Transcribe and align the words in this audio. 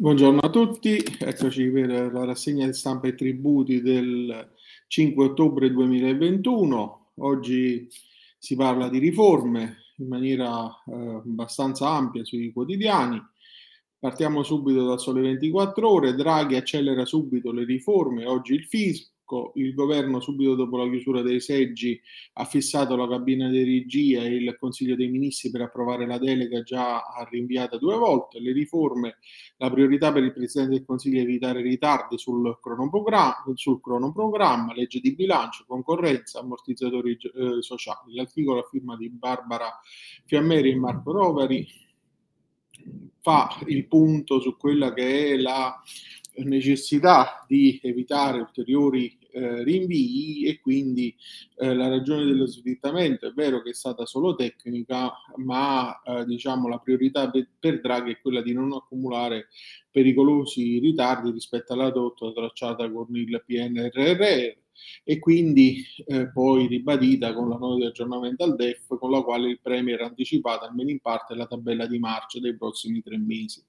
Buongiorno 0.00 0.38
a 0.38 0.48
tutti, 0.48 0.96
eccoci 1.18 1.72
per 1.72 2.12
la 2.12 2.24
rassegna 2.24 2.64
di 2.66 2.72
stampa 2.72 3.08
e 3.08 3.16
tributi 3.16 3.82
del 3.82 4.48
5 4.86 5.24
ottobre 5.24 5.72
2021. 5.72 7.14
Oggi 7.16 7.88
si 8.38 8.54
parla 8.54 8.88
di 8.88 8.98
riforme 9.00 9.78
in 9.96 10.06
maniera 10.06 10.68
eh, 10.86 10.94
abbastanza 10.94 11.88
ampia 11.88 12.24
sui 12.24 12.52
quotidiani. 12.52 13.20
Partiamo 13.98 14.44
subito 14.44 14.86
dal 14.86 15.00
Sole 15.00 15.20
24 15.20 15.90
Ore. 15.90 16.14
Draghi 16.14 16.54
accelera 16.54 17.04
subito 17.04 17.50
le 17.50 17.64
riforme. 17.64 18.24
Oggi 18.24 18.54
il 18.54 18.66
fisco 18.66 19.17
Ecco, 19.30 19.52
il 19.56 19.74
governo 19.74 20.20
subito 20.20 20.54
dopo 20.54 20.78
la 20.78 20.88
chiusura 20.88 21.20
dei 21.20 21.38
seggi 21.38 22.00
ha 22.32 22.46
fissato 22.46 22.96
la 22.96 23.06
cabina 23.06 23.50
di 23.50 23.62
regia 23.62 24.22
e 24.22 24.36
il 24.36 24.56
Consiglio 24.58 24.96
dei 24.96 25.08
Ministri 25.10 25.50
per 25.50 25.60
approvare 25.60 26.06
la 26.06 26.16
delega 26.16 26.62
già 26.62 27.02
rinviata 27.28 27.76
due 27.76 27.96
volte. 27.96 28.40
Le 28.40 28.52
riforme, 28.52 29.18
la 29.58 29.70
priorità 29.70 30.10
per 30.14 30.22
il 30.22 30.32
Presidente 30.32 30.76
del 30.76 30.86
Consiglio 30.86 31.18
è 31.18 31.24
evitare 31.24 31.60
ritardi 31.60 32.16
sul 32.16 32.58
cronoprogramma, 32.58 33.44
sul 33.52 33.82
cronoprogramma 33.82 34.72
legge 34.72 34.98
di 34.98 35.14
bilancio, 35.14 35.66
concorrenza, 35.66 36.40
ammortizzatori 36.40 37.18
eh, 37.20 37.60
sociali. 37.60 38.14
L'articolo 38.14 38.60
a 38.60 38.68
firma 38.70 38.96
di 38.96 39.10
Barbara 39.10 39.78
Fiammeri 40.24 40.70
e 40.70 40.76
Marco 40.76 41.12
Roveri 41.12 41.66
fa 43.20 43.58
il 43.66 43.86
punto 43.86 44.40
su 44.40 44.56
quella 44.56 44.94
che 44.94 45.32
è 45.32 45.36
la 45.36 45.78
necessità 46.44 47.44
di 47.46 47.78
evitare 47.82 48.40
ulteriori 48.40 49.18
eh, 49.30 49.62
rinvii 49.62 50.46
e 50.46 50.60
quindi 50.60 51.14
eh, 51.56 51.74
la 51.74 51.88
ragione 51.88 52.24
dello 52.24 52.46
slittamento 52.46 53.26
è 53.26 53.32
vero 53.32 53.62
che 53.62 53.70
è 53.70 53.74
stata 53.74 54.06
solo 54.06 54.34
tecnica, 54.34 55.12
ma 55.36 56.00
eh, 56.02 56.24
diciamo 56.24 56.68
la 56.68 56.78
priorità 56.78 57.30
per, 57.30 57.80
Draghi 57.80 58.12
è 58.12 58.20
quella 58.20 58.42
di 58.42 58.52
non 58.52 58.72
accumulare 58.72 59.48
pericolosi 59.90 60.78
ritardi 60.78 61.30
rispetto 61.30 61.72
alla 61.72 61.90
rotta 61.90 62.32
tracciata 62.32 62.90
con 62.90 63.06
il 63.14 63.42
PNRR 63.44 64.56
e 65.04 65.18
quindi 65.18 65.84
eh, 66.06 66.30
poi 66.30 66.66
ribadita 66.66 67.32
con 67.34 67.48
la 67.48 67.56
nota 67.56 67.76
di 67.76 67.86
aggiornamento 67.86 68.44
al 68.44 68.56
DEF 68.56 68.96
con 68.98 69.10
la 69.10 69.22
quale 69.22 69.48
il 69.48 69.60
Premier 69.60 70.00
ha 70.02 70.06
anticipato 70.06 70.64
almeno 70.64 70.90
in 70.90 71.00
parte 71.00 71.34
la 71.34 71.46
tabella 71.46 71.86
di 71.86 71.98
marcia 71.98 72.40
dei 72.40 72.56
prossimi 72.56 73.02
tre 73.02 73.18
mesi. 73.18 73.62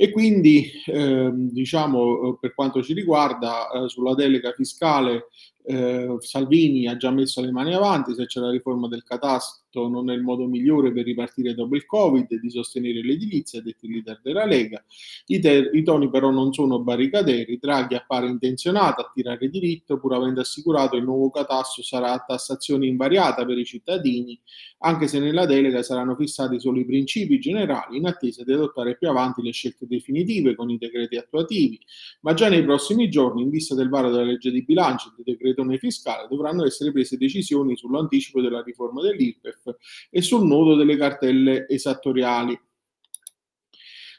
E 0.00 0.10
quindi, 0.12 0.70
eh, 0.86 1.28
diciamo, 1.34 2.36
per 2.40 2.54
quanto 2.54 2.84
ci 2.84 2.92
riguarda, 2.92 3.68
eh, 3.68 3.88
sulla 3.88 4.14
delega 4.14 4.52
fiscale 4.52 5.26
eh, 5.64 6.16
Salvini 6.20 6.88
ha 6.88 6.96
già 6.96 7.10
messo 7.10 7.40
le 7.40 7.50
mani 7.50 7.74
avanti, 7.74 8.14
se 8.14 8.26
c'è 8.26 8.40
la 8.40 8.50
riforma 8.50 8.88
del 8.88 9.02
catasto 9.02 9.58
non 9.86 10.10
è 10.10 10.14
il 10.14 10.22
modo 10.22 10.46
migliore 10.46 10.90
per 10.92 11.04
ripartire 11.04 11.54
dopo 11.54 11.76
il 11.76 11.84
Covid 11.84 12.32
e 12.32 12.38
di 12.38 12.50
sostenere 12.50 13.02
l'edilizia, 13.02 13.60
detti 13.60 13.86
il 13.86 13.92
leader 13.92 14.20
della 14.22 14.46
Lega. 14.46 14.82
I, 15.26 15.38
te- 15.38 15.70
I, 15.72 15.82
toni 15.82 16.10
però 16.10 16.30
non 16.30 16.52
sono 16.52 16.80
barricaderi, 16.80 17.58
Draghi 17.58 17.94
appare 17.94 18.26
intenzionato 18.26 19.02
a 19.02 19.10
tirare 19.14 19.48
diritto 19.48 20.00
pur 20.00 20.14
avendo 20.14 20.40
assicurato 20.40 20.96
il 20.96 21.04
nuovo 21.04 21.30
catasto 21.30 21.82
sarà 21.82 22.12
a 22.12 22.24
tassazione 22.26 22.86
invariata 22.86 23.44
per 23.44 23.58
i 23.58 23.64
cittadini, 23.64 24.40
anche 24.78 25.06
se 25.06 25.18
nella 25.18 25.44
delega 25.44 25.82
saranno 25.82 26.14
fissati 26.14 26.58
solo 26.58 26.78
i 26.78 26.86
principi 26.86 27.38
generali 27.38 27.98
in 27.98 28.06
attesa 28.06 28.42
di 28.42 28.52
adottare 28.52 28.96
più 28.96 29.08
avanti 29.08 29.42
le 29.42 29.52
scelte 29.52 29.86
definitive 29.86 30.54
con 30.54 30.70
i 30.70 30.78
decreti 30.78 31.16
attuativi, 31.16 31.78
ma 32.22 32.32
già 32.34 32.48
nei 32.48 32.64
prossimi 32.64 33.10
giorni, 33.10 33.42
in 33.42 33.50
vista 33.50 33.74
del 33.74 33.88
varo 33.88 34.10
della 34.10 34.24
legge 34.24 34.50
di 34.50 34.62
bilancio 34.62 35.08
e 35.08 35.12
del 35.16 35.34
decreto 35.34 35.47
decretone 35.48 35.78
fiscale 35.78 36.28
dovranno 36.28 36.64
essere 36.64 36.92
prese 36.92 37.16
decisioni 37.16 37.76
sull'anticipo 37.76 38.40
della 38.40 38.62
riforma 38.62 39.02
dell'IRPEF 39.02 39.76
e 40.10 40.22
sul 40.22 40.46
nodo 40.46 40.74
delle 40.74 40.96
cartelle 40.96 41.66
esattoriali 41.68 42.58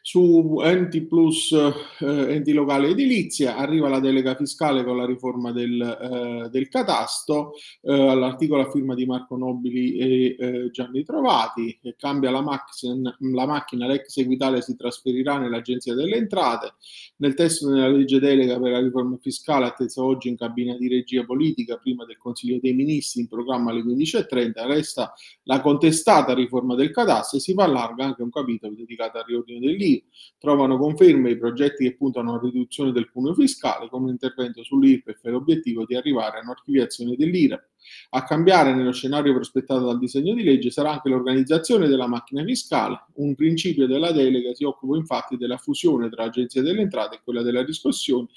su 0.10 0.60
enti 0.64 1.06
plus 1.06 1.52
eh, 1.52 2.34
enti 2.34 2.52
locali 2.52 2.90
edilizia 2.90 3.56
arriva 3.56 3.90
la 3.90 4.00
delega 4.00 4.34
fiscale 4.34 4.84
con 4.84 4.98
la 4.98 5.06
riforma 5.06 5.52
del, 5.52 5.80
eh, 5.80 6.50
del 6.50 6.68
catasto 6.68 7.53
eh, 7.81 7.94
all'articolo 7.94 8.64
a 8.64 8.72
firma 8.72 8.96
di 8.96 9.06
Marco 9.06 9.38
Nobili 9.38 9.98
e 9.98 10.36
eh, 10.40 10.69
Gianni 10.72 11.03
Trovati 11.03 11.80
cambia 11.96 12.31
la, 12.31 12.42
maxin, 12.42 13.03
la 13.19 13.46
macchina 13.46 13.86
l'ex 13.86 14.18
equitale 14.18 14.64
si 14.64 14.75
trasferirà 14.75 15.38
nell'agenzia 15.38 15.94
delle 15.94 16.16
entrate. 16.16 16.74
Nel 17.18 17.36
testo 17.36 17.69
della 17.69 17.88
legge 17.88 18.18
delega 18.19 18.59
per 18.59 18.72
la 18.72 18.80
riforma 18.80 19.16
fiscale 19.22 19.66
attesa 19.66 20.02
oggi 20.02 20.30
in 20.30 20.38
cabina 20.38 20.75
di 20.75 20.88
regia 20.88 21.24
politica 21.24 21.78
prima 21.78 22.03
del 22.06 22.18
Consiglio 22.18 22.58
dei 22.59 22.74
Ministri 22.74 23.22
in 23.22 23.28
programma 23.28 23.69
alle 23.69 23.84
15.30 23.84 24.66
resta 24.66 25.14
la 25.44 25.62
contestata 25.62 26.34
riforma 26.34 26.74
del 26.74 26.90
catasto 26.90 27.38
e 27.38 27.40
si 27.40 27.53
fa 27.53 27.68
larga 27.68 28.06
anche 28.06 28.24
un 28.24 28.31
capitolo 28.31 28.74
dedicato 28.74 29.19
al 29.19 29.25
riordino 29.28 29.59
dell'IVA 29.59 29.98
trovano 30.38 30.78
conferme 30.78 31.32
i 31.32 31.38
progetti 31.38 31.84
che 31.84 31.96
puntano 31.96 32.32
alla 32.32 32.42
riduzione 32.42 32.92
del 32.92 33.10
cuneo 33.10 33.34
fiscale 33.34 33.90
come 33.90 34.06
un 34.06 34.12
intervento 34.12 34.64
sull'IRPEF 34.64 35.26
e 35.26 35.30
l'obiettivo 35.30 35.86
di 35.86 35.96
arrivare 35.96 36.40
a 36.40 36.42
un'archiviazione 36.42 37.16
dell'IRAP. 37.16 37.68
A 38.11 38.23
cambiare 38.23 38.73
nello 38.73 38.91
scenario 38.91 39.33
prospettato 39.33 39.85
dal 39.85 40.00
disegno 40.00 40.33
di 40.33 40.44
legge 40.44 40.72
sarà 40.72 40.91
anche 40.91 41.09
l'organizzazione 41.09 41.88
della 41.88 42.07
macchina 42.07 42.44
fiscale. 42.44 43.05
Un 43.16 43.35
principio 43.35 43.88
della 43.88 44.11
delega 44.11 44.53
si 44.53 44.63
occupa 44.63 44.95
infatti 44.95 45.38
della 45.38 45.57
fusione 45.57 46.09
tra 46.09 46.25
l'Agenzia 46.25 46.61
delle 46.61 46.81
Entrate 46.81 47.17
e 47.17 47.19
quella 47.23 47.41
della 47.41 47.63
riscossione, 47.63 48.27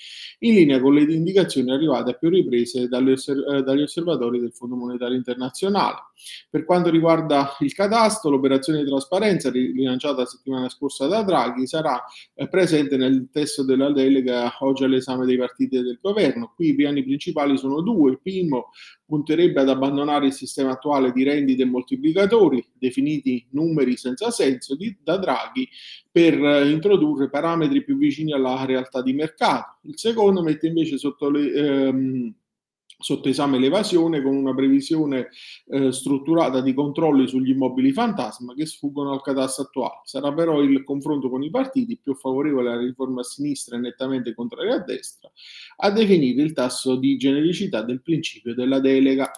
in 0.40 0.54
linea 0.54 0.80
con 0.80 0.94
le 0.94 1.02
indicazioni 1.02 1.70
arrivate 1.70 2.10
a 2.10 2.14
più 2.14 2.28
riprese 2.28 2.82
eh, 2.82 2.88
dagli 2.88 3.82
osservatori 3.82 4.40
del 4.40 4.52
Fondo 4.52 4.76
Monetario 4.76 5.16
Internazionale. 5.16 5.96
Per 6.48 6.64
quanto 6.64 6.90
riguarda 6.90 7.56
il 7.60 7.72
catasto, 7.72 8.30
l'operazione 8.30 8.82
di 8.82 8.88
trasparenza 8.88 9.50
rilanciata 9.50 10.20
la 10.20 10.26
settimana 10.26 10.68
scorsa 10.68 11.06
da 11.06 11.22
Draghi 11.22 11.66
sarà 11.66 12.02
eh, 12.34 12.48
presente 12.48 12.96
nel 12.96 13.28
testo 13.32 13.64
della 13.64 13.90
delega 13.92 14.56
oggi 14.60 14.84
all'esame 14.84 15.26
dei 15.26 15.36
partiti 15.36 15.80
del 15.80 15.98
governo. 16.00 16.52
Qui 16.54 16.68
i 16.68 16.74
piani 16.74 17.02
principali 17.02 17.56
sono 17.56 17.80
due. 17.80 18.12
Il 18.12 18.20
primo 18.20 18.70
punterebbe 19.12 19.60
ad 19.60 19.68
abbandonare 19.68 20.24
il 20.24 20.32
sistema 20.32 20.70
attuale 20.70 21.12
di 21.12 21.22
rendite 21.22 21.64
e 21.64 21.66
moltiplicatori, 21.66 22.66
definiti 22.78 23.46
numeri 23.50 23.98
senza 23.98 24.30
senso, 24.30 24.74
di, 24.74 24.96
da 25.02 25.18
Draghi, 25.18 25.68
per 26.10 26.42
eh, 26.42 26.70
introdurre 26.70 27.28
parametri 27.28 27.84
più 27.84 27.98
vicini 27.98 28.32
alla 28.32 28.64
realtà 28.64 29.02
di 29.02 29.12
mercato. 29.12 29.80
Il 29.82 29.98
secondo 29.98 30.42
mette 30.42 30.66
invece 30.66 30.96
sotto 30.96 31.28
le... 31.28 31.52
Ehm, 31.52 32.34
sotto 33.02 33.28
esame 33.28 33.58
l'evasione 33.58 34.22
con 34.22 34.34
una 34.34 34.54
previsione 34.54 35.28
eh, 35.66 35.92
strutturata 35.92 36.60
di 36.60 36.72
controlli 36.72 37.26
sugli 37.28 37.50
immobili 37.50 37.92
fantasma 37.92 38.54
che 38.54 38.64
sfuggono 38.64 39.12
al 39.12 39.22
catasto 39.22 39.62
attuale. 39.62 40.00
Sarà 40.04 40.32
però 40.32 40.62
il 40.62 40.82
confronto 40.84 41.28
con 41.28 41.42
i 41.42 41.50
partiti 41.50 41.98
più 41.98 42.14
favorevole 42.14 42.70
alla 42.70 42.80
riforma 42.80 43.20
a 43.20 43.24
sinistra 43.24 43.76
e 43.76 43.80
nettamente 43.80 44.34
contrario 44.34 44.74
a 44.74 44.78
destra 44.78 45.30
a 45.76 45.90
definire 45.90 46.42
il 46.42 46.52
tasso 46.52 46.96
di 46.96 47.16
genericità 47.16 47.82
del 47.82 48.02
principio 48.02 48.54
della 48.54 48.80
delega. 48.80 49.30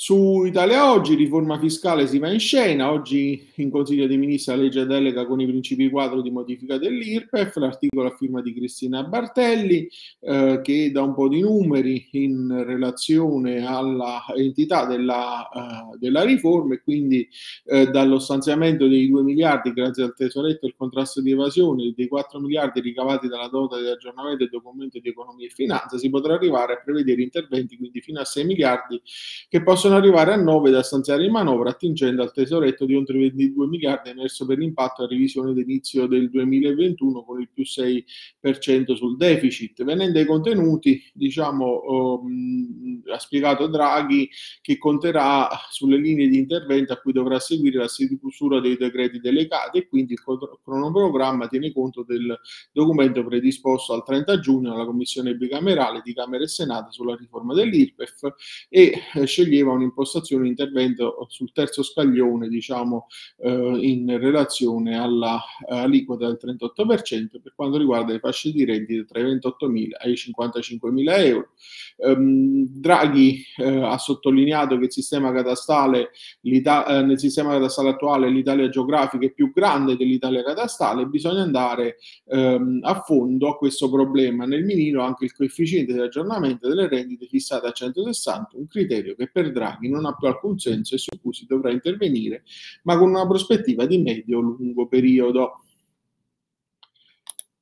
Su 0.00 0.44
Italia 0.44 0.92
Oggi, 0.92 1.16
riforma 1.16 1.58
fiscale 1.58 2.06
si 2.06 2.20
va 2.20 2.30
in 2.30 2.38
scena. 2.38 2.92
Oggi 2.92 3.50
in 3.56 3.68
Consiglio 3.68 4.06
dei 4.06 4.16
Ministri 4.16 4.54
la 4.54 4.62
legge 4.62 4.86
delega 4.86 5.26
con 5.26 5.40
i 5.40 5.44
principi 5.44 5.90
quadro 5.90 6.22
di 6.22 6.30
modifica 6.30 6.78
dell'IRPEF, 6.78 7.56
l'articolo 7.56 8.06
a 8.06 8.14
firma 8.14 8.40
di 8.40 8.54
Cristina 8.54 9.02
Bartelli, 9.02 9.88
eh, 10.20 10.60
che 10.62 10.92
dà 10.92 11.02
un 11.02 11.14
po' 11.14 11.26
di 11.26 11.40
numeri 11.40 12.10
in 12.12 12.62
relazione 12.64 13.66
all'entità 13.66 14.86
della, 14.86 15.48
uh, 15.52 15.96
della 15.96 16.22
riforma 16.22 16.74
e 16.74 16.80
quindi 16.80 17.28
eh, 17.64 17.88
dallo 17.88 18.20
stanziamento 18.20 18.86
dei 18.86 19.08
2 19.08 19.24
miliardi 19.24 19.72
grazie 19.72 20.04
al 20.04 20.14
tesoretto 20.14 20.66
e 20.66 20.68
il 20.68 20.74
contrasto 20.76 21.20
di 21.20 21.32
evasione, 21.32 21.92
dei 21.96 22.06
4 22.06 22.38
miliardi 22.38 22.80
ricavati 22.80 23.26
dalla 23.26 23.48
nota 23.50 23.80
di 23.80 23.88
aggiornamento 23.88 24.44
del 24.44 24.50
documento 24.50 25.00
di 25.00 25.08
economia 25.08 25.48
e 25.48 25.50
finanza, 25.50 25.98
si 25.98 26.08
potrà 26.08 26.34
arrivare 26.34 26.74
a 26.74 26.82
prevedere 26.84 27.20
interventi 27.20 27.76
quindi 27.76 28.00
fino 28.00 28.20
a 28.20 28.24
6 28.24 28.44
miliardi 28.44 29.02
che 29.48 29.60
possono 29.60 29.86
possono 29.88 29.96
arrivare 29.96 30.34
a 30.34 30.36
9 30.36 30.70
da 30.70 30.82
stanziare 30.82 31.24
in 31.24 31.32
manovra, 31.32 31.70
attingendo 31.70 32.22
al 32.22 32.32
tesoretto 32.32 32.84
di 32.84 32.94
oltre 32.94 33.18
22 33.18 33.66
miliardi 33.66 34.10
emerso 34.10 34.44
per 34.44 34.58
l'impatto 34.58 35.02
a 35.02 35.06
revisione 35.06 35.54
d'inizio 35.54 36.06
del 36.06 36.28
2021 36.28 37.24
con 37.24 37.40
il 37.40 37.48
più 37.50 37.64
6% 37.64 38.94
sul 38.94 39.16
deficit. 39.16 39.82
Venendo 39.84 40.18
ai 40.18 40.26
contenuti, 40.26 41.02
diciamo, 41.14 42.20
um, 42.20 43.02
ha 43.10 43.18
spiegato 43.18 43.66
Draghi 43.66 44.28
che 44.60 44.76
conterà 44.76 45.48
sulle 45.70 45.96
linee 45.96 46.28
di 46.28 46.36
intervento 46.36 46.92
a 46.92 46.98
cui 46.98 47.12
dovrà 47.12 47.38
seguire 47.38 47.78
la 47.78 47.88
stesura 47.88 48.60
dei 48.60 48.76
decreti 48.76 49.20
delegati 49.20 49.78
e 49.78 49.88
quindi 49.88 50.12
il 50.12 50.20
cronoprogramma 50.62 51.46
tiene 51.48 51.72
conto 51.72 52.02
del 52.02 52.38
documento 52.72 53.24
predisposto 53.24 53.94
al 53.94 54.04
30 54.04 54.38
giugno 54.40 54.74
alla 54.74 54.84
Commissione 54.84 55.34
bicamerale 55.34 56.02
di 56.04 56.12
Camera 56.12 56.44
e 56.44 56.48
Senato 56.48 56.90
sulla 56.92 57.16
riforma 57.16 57.54
dell'IRPEF 57.54 58.34
e 58.68 58.92
eh, 59.14 59.24
sceglieva 59.24 59.72
un'impostazione, 59.78 60.42
un 60.42 60.48
intervento 60.48 61.26
sul 61.28 61.52
terzo 61.52 61.82
scaglione, 61.82 62.48
diciamo, 62.48 63.06
eh, 63.38 63.78
in 63.80 64.18
relazione 64.18 64.98
alla 64.98 65.40
aliquota 65.68 66.26
del 66.26 66.38
38% 66.40 67.40
per 67.42 67.52
quanto 67.54 67.78
riguarda 67.78 68.12
le 68.12 68.18
fasce 68.18 68.52
di 68.52 68.64
reddito 68.64 69.04
tra 69.06 69.20
i 69.20 69.24
28.000 69.24 69.88
e 70.02 70.10
i 70.10 70.14
55.000 70.14 71.24
euro. 71.24 71.48
Um, 71.96 72.66
Draghi 72.68 73.44
eh, 73.56 73.82
ha 73.82 73.98
sottolineato 73.98 74.78
che 74.78 74.84
il 74.84 74.92
sistema 74.92 75.32
catastale, 75.32 76.10
eh, 76.42 77.02
nel 77.02 77.18
sistema 77.18 77.50
catastale 77.50 77.90
attuale 77.90 78.30
l'Italia 78.30 78.68
geografica 78.68 79.26
è 79.26 79.32
più 79.32 79.52
grande 79.52 79.96
dell'Italia 79.96 80.42
catastale, 80.42 81.06
bisogna 81.06 81.42
andare 81.42 81.96
ehm, 82.26 82.80
a 82.82 83.02
fondo 83.02 83.48
a 83.48 83.56
questo 83.56 83.90
problema. 83.90 84.44
Nel 84.44 84.64
minino 84.64 85.02
anche 85.02 85.24
il 85.24 85.34
coefficiente 85.34 85.92
di 85.92 86.00
aggiornamento 86.00 86.68
delle 86.68 86.88
rendite 86.88 87.26
fissato 87.26 87.66
a 87.66 87.72
160, 87.72 88.56
un 88.56 88.66
criterio 88.66 89.14
che 89.14 89.28
per 89.30 89.50
Draghi 89.50 89.67
non 89.80 90.06
ha 90.06 90.14
più 90.14 90.28
alcun 90.28 90.58
senso 90.58 90.94
e 90.94 90.98
su 90.98 91.10
cui 91.20 91.32
si 91.32 91.46
dovrà 91.46 91.70
intervenire, 91.70 92.44
ma 92.84 92.96
con 92.96 93.10
una 93.10 93.26
prospettiva 93.26 93.86
di 93.86 93.98
medio-lungo 93.98 94.86
periodo. 94.86 95.64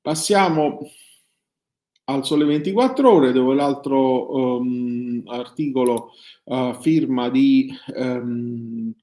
Passiamo 0.00 0.80
al 2.04 2.24
Sole 2.24 2.44
24 2.44 3.12
Ore, 3.12 3.32
dove 3.32 3.54
l'altro 3.54 4.56
um, 4.58 5.22
articolo 5.26 6.12
uh, 6.44 6.74
firma 6.74 7.28
di 7.30 7.68
um, 7.94 8.94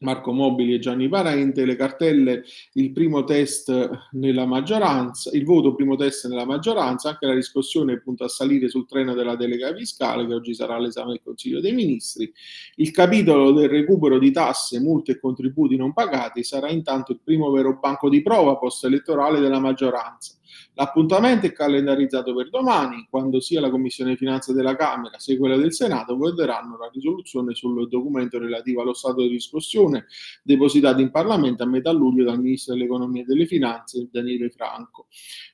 Marco 0.00 0.32
Mobili 0.32 0.74
e 0.74 0.78
Gianni 0.78 1.08
Parente, 1.08 1.64
le 1.64 1.76
cartelle, 1.76 2.44
il 2.74 2.92
primo 2.92 3.24
test 3.24 4.08
nella 4.12 4.46
maggioranza, 4.46 5.30
il 5.32 5.44
voto 5.44 5.74
primo 5.74 5.96
test 5.96 6.28
nella 6.28 6.44
maggioranza, 6.44 7.10
anche 7.10 7.26
la 7.26 7.34
riscossione 7.34 8.00
punta 8.00 8.24
a 8.24 8.28
salire 8.28 8.68
sul 8.68 8.86
treno 8.86 9.14
della 9.14 9.36
delega 9.36 9.74
fiscale 9.74 10.26
che 10.26 10.34
oggi 10.34 10.54
sarà 10.54 10.76
all'esame 10.76 11.10
del 11.10 11.22
Consiglio 11.22 11.60
dei 11.60 11.72
Ministri. 11.72 12.32
Il 12.76 12.90
capitolo 12.90 13.52
del 13.52 13.68
recupero 13.68 14.18
di 14.18 14.30
tasse, 14.30 14.80
multe 14.80 15.12
e 15.12 15.20
contributi 15.20 15.76
non 15.76 15.92
pagati 15.92 16.44
sarà 16.44 16.70
intanto 16.70 17.12
il 17.12 17.20
primo 17.22 17.50
vero 17.50 17.78
banco 17.78 18.08
di 18.08 18.22
prova 18.22 18.56
post-elettorale 18.56 19.40
della 19.40 19.60
maggioranza. 19.60 20.37
L'appuntamento 20.74 21.46
è 21.46 21.52
calendarizzato 21.52 22.34
per 22.34 22.50
domani, 22.50 23.06
quando 23.10 23.40
sia 23.40 23.60
la 23.60 23.70
Commissione 23.70 24.16
Finanze 24.16 24.52
della 24.52 24.76
Camera 24.76 25.18
sia 25.18 25.36
quella 25.36 25.56
del 25.56 25.72
Senato 25.72 26.16
voteranno 26.16 26.76
la 26.76 26.90
risoluzione 26.92 27.54
sul 27.54 27.88
documento 27.88 28.38
relativo 28.38 28.82
allo 28.82 28.94
stato 28.94 29.22
di 29.22 29.28
discussione 29.28 30.06
depositato 30.42 31.00
in 31.00 31.10
Parlamento 31.10 31.62
a 31.62 31.66
metà 31.66 31.90
luglio 31.90 32.24
dal 32.24 32.40
Ministro 32.40 32.74
dell'Economia 32.74 33.22
e 33.22 33.24
delle 33.24 33.46
Finanze 33.46 34.08
Daniele 34.10 34.50
Franco. 34.50 35.06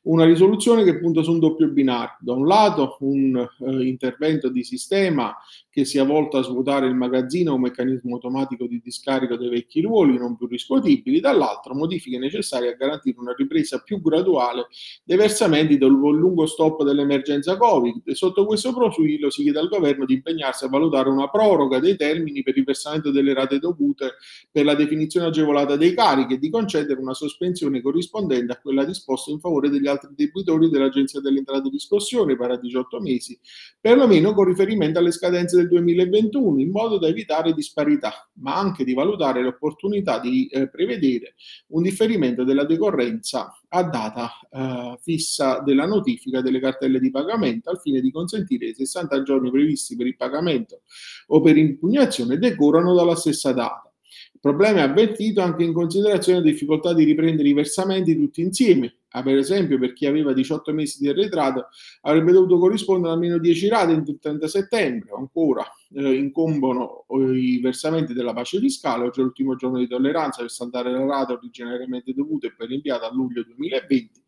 Una 0.02 0.24
risoluzione 0.24 0.84
che 0.84 0.98
punta 0.98 1.22
su 1.22 1.32
un 1.32 1.38
doppio 1.38 1.68
binario. 1.68 2.16
Da 2.20 2.32
un 2.32 2.46
lato 2.46 2.96
un 3.00 3.36
eh, 3.36 3.86
intervento 3.86 4.48
di 4.48 4.62
sistema 4.62 5.34
che 5.74 5.84
sia 5.84 6.04
volto 6.04 6.36
a 6.36 6.42
svuotare 6.44 6.86
il 6.86 6.94
magazzino 6.94 7.52
o 7.52 7.58
meccanismo 7.58 8.14
automatico 8.14 8.68
di 8.68 8.80
discarico 8.80 9.36
dei 9.36 9.48
vecchi 9.48 9.80
ruoli 9.80 10.16
non 10.16 10.36
più 10.36 10.46
riscuotibili, 10.46 11.18
dall'altro 11.18 11.74
modifiche 11.74 12.16
necessarie 12.16 12.70
a 12.74 12.76
garantire 12.76 13.18
una 13.18 13.34
ripresa 13.36 13.80
più 13.80 14.00
graduale 14.00 14.68
dei 15.02 15.16
versamenti 15.16 15.76
dopo 15.76 16.10
il 16.10 16.18
lungo 16.18 16.46
stop 16.46 16.84
dell'emergenza 16.84 17.56
Covid. 17.56 18.08
Sotto 18.12 18.46
questo 18.46 18.72
profilo 18.72 19.30
si 19.30 19.42
chiede 19.42 19.58
al 19.58 19.66
governo 19.66 20.04
di 20.04 20.14
impegnarsi 20.14 20.64
a 20.64 20.68
valutare 20.68 21.08
una 21.08 21.28
proroga 21.28 21.80
dei 21.80 21.96
termini 21.96 22.44
per 22.44 22.56
il 22.56 22.62
versamento 22.62 23.10
delle 23.10 23.34
rate 23.34 23.58
dovute 23.58 24.12
per 24.52 24.64
la 24.64 24.76
definizione 24.76 25.26
agevolata 25.26 25.74
dei 25.74 25.92
carichi 25.92 26.34
e 26.34 26.38
di 26.38 26.50
concedere 26.50 27.00
una 27.00 27.14
sospensione 27.14 27.82
corrispondente 27.82 28.52
a 28.52 28.60
quella 28.60 28.84
disposta 28.84 29.32
in 29.32 29.40
favore 29.40 29.70
degli 29.70 29.88
altri 29.88 30.10
debitori 30.14 30.70
dell'Agenzia 30.70 31.20
delle 31.20 31.38
Entrate 31.38 31.68
di 31.68 31.80
Scossione 31.80 32.36
per 32.36 32.60
18 32.60 33.00
mesi, 33.00 33.36
perlomeno 33.80 34.34
con 34.34 34.44
riferimento 34.44 35.00
alle 35.00 35.10
scadenze 35.10 35.56
del 35.56 35.62
del 35.64 35.68
2021 35.68 36.60
in 36.60 36.70
modo 36.70 36.98
da 36.98 37.08
evitare 37.08 37.52
disparità, 37.52 38.28
ma 38.34 38.56
anche 38.56 38.84
di 38.84 38.94
valutare 38.94 39.42
l'opportunità 39.42 40.18
di 40.20 40.46
eh, 40.46 40.68
prevedere 40.68 41.34
un 41.68 41.82
differimento 41.82 42.44
della 42.44 42.64
decorrenza 42.64 43.58
a 43.68 43.82
data 43.82 44.30
eh, 44.50 44.98
fissa 45.00 45.60
della 45.60 45.86
notifica 45.86 46.40
delle 46.40 46.60
cartelle 46.60 47.00
di 47.00 47.10
pagamento 47.10 47.70
al 47.70 47.80
fine 47.80 48.00
di 48.00 48.10
consentire 48.10 48.66
i 48.66 48.74
60 48.74 49.22
giorni 49.22 49.50
previsti 49.50 49.96
per 49.96 50.06
il 50.06 50.16
pagamento 50.16 50.82
o 51.28 51.40
per 51.40 51.56
impugnazione 51.56 52.38
decorano 52.38 52.94
dalla 52.94 53.16
stessa 53.16 53.52
data. 53.52 53.88
Il 54.32 54.40
problema 54.40 54.80
è 54.80 54.82
avvertito 54.82 55.40
anche 55.40 55.64
in 55.64 55.72
considerazione 55.72 56.40
della 56.40 56.52
difficoltà 56.52 56.92
di 56.92 57.04
riprendere 57.04 57.48
i 57.48 57.54
versamenti 57.54 58.14
tutti 58.14 58.42
insieme, 58.42 58.98
per 59.22 59.36
esempio, 59.36 59.78
per 59.78 59.92
chi 59.92 60.06
aveva 60.06 60.32
18 60.32 60.72
mesi 60.72 60.98
di 60.98 61.08
arretrato, 61.08 61.68
avrebbe 62.02 62.32
dovuto 62.32 62.58
corrispondere 62.58 63.12
almeno 63.12 63.38
10 63.38 63.68
rate 63.68 63.92
entro 63.92 64.12
il 64.12 64.18
30 64.18 64.48
settembre. 64.48 65.10
Ancora 65.16 65.64
eh, 65.94 66.14
incombono 66.14 67.04
eh, 67.08 67.38
i 67.38 67.60
versamenti 67.60 68.12
della 68.12 68.32
pace 68.32 68.58
fiscale. 68.58 69.04
Oggi 69.04 69.20
è 69.20 69.22
l'ultimo 69.22 69.54
giorno 69.56 69.78
di 69.78 69.86
tolleranza 69.86 70.40
per 70.40 70.50
saltare 70.50 70.90
la 70.90 71.04
rata 71.04 71.34
originariamente 71.34 72.12
dovuta 72.12 72.46
e 72.46 72.54
poi 72.54 72.66
rinviata 72.66 73.06
a 73.06 73.12
luglio 73.12 73.44
2020 73.44 74.22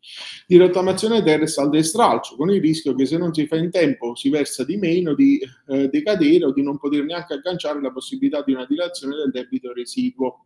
di 0.45 0.57
rottamazione 0.57 1.23
terra 1.23 1.43
e 1.43 1.47
saldo 1.47 1.77
e 1.77 1.83
stralcio, 1.83 2.35
con 2.35 2.49
il 2.49 2.61
rischio 2.61 2.95
che 2.95 3.05
se 3.05 3.17
non 3.17 3.33
si 3.33 3.45
fa 3.45 3.57
in 3.57 3.69
tempo 3.69 4.15
si 4.15 4.29
versa 4.29 4.63
di 4.63 4.77
meno, 4.77 5.13
di 5.13 5.39
eh, 5.67 5.89
decadere 5.89 6.45
o 6.45 6.53
di 6.53 6.63
non 6.63 6.77
poter 6.77 7.03
neanche 7.03 7.33
agganciare 7.33 7.81
la 7.81 7.91
possibilità 7.91 8.41
di 8.41 8.53
una 8.53 8.65
dilazione 8.65 9.15
del 9.15 9.31
debito 9.31 9.73
residuo. 9.73 10.45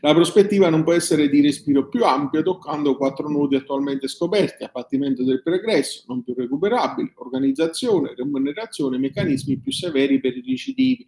La 0.00 0.14
prospettiva 0.14 0.68
non 0.68 0.82
può 0.82 0.92
essere 0.92 1.28
di 1.28 1.40
respiro 1.40 1.88
più 1.88 2.04
ampio, 2.04 2.42
toccando 2.42 2.96
quattro 2.96 3.28
nodi 3.28 3.56
attualmente 3.56 4.08
scoperti: 4.08 4.64
abbattimento 4.64 5.24
del 5.24 5.42
pregresso, 5.42 6.04
non 6.08 6.22
più 6.22 6.34
recuperabile, 6.34 7.12
organizzazione, 7.16 8.14
remunerazione, 8.16 8.98
meccanismi 8.98 9.58
più 9.58 9.72
severi 9.72 10.20
per 10.20 10.36
i 10.36 10.44
recidivi. 10.46 11.06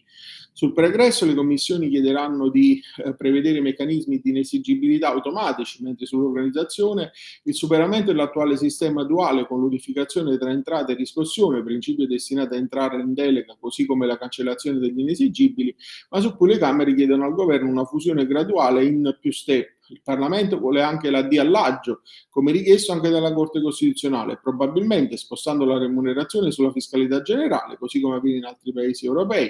Sul 0.57 0.73
pregresso 0.73 1.27
le 1.27 1.35
commissioni 1.35 1.91
chiederanno 1.91 2.49
di 2.49 2.81
eh, 3.05 3.15
prevedere 3.15 3.61
meccanismi 3.61 4.21
di 4.23 4.31
inesigibilità 4.31 5.09
automatici, 5.09 5.83
mentre 5.83 6.07
sull'organizzazione 6.07 7.11
il 7.43 7.55
superamento 7.55 8.11
dell'attuale 8.11 8.57
sistema 8.57 9.05
duale 9.05 9.47
con 9.47 9.61
l'unificazione 9.61 10.39
tra 10.39 10.51
entrate 10.51 10.93
e 10.93 10.95
riscossione, 10.95 11.63
principio 11.63 12.07
destinato 12.07 12.55
a 12.55 12.57
entrare 12.57 13.03
in 13.03 13.13
delega, 13.13 13.55
così 13.61 13.85
come 13.85 14.07
la 14.07 14.17
cancellazione 14.17 14.79
degli 14.79 14.99
inesigibili, 14.99 15.77
ma 16.09 16.21
su 16.21 16.35
cui 16.35 16.49
le 16.49 16.57
Camere 16.57 16.95
chiedono 16.95 17.27
al 17.27 17.35
governo 17.35 17.69
una 17.69 17.85
fusione 17.85 18.27
graduale 18.47 18.85
in 18.85 19.17
più 19.21 19.33
step. 19.33 19.75
Il 19.89 20.01
Parlamento 20.03 20.59
vuole 20.59 20.83
anche 20.83 21.11
la 21.11 21.23
diallaggio, 21.23 22.03
come 22.29 22.51
richiesto 22.51 22.91
anche 22.91 23.09
dalla 23.09 23.33
Corte 23.33 23.61
Costituzionale, 23.61 24.41
probabilmente 24.43 25.17
spostando 25.17 25.65
la 25.65 25.79
remunerazione 25.79 26.51
sulla 26.51 26.73
fiscalità 26.73 27.23
generale, 27.23 27.77
così 27.79 28.01
come 28.01 28.17
avviene 28.17 28.39
in 28.39 28.45
altri 28.47 28.73
paesi 28.73 29.07
europei, 29.07 29.49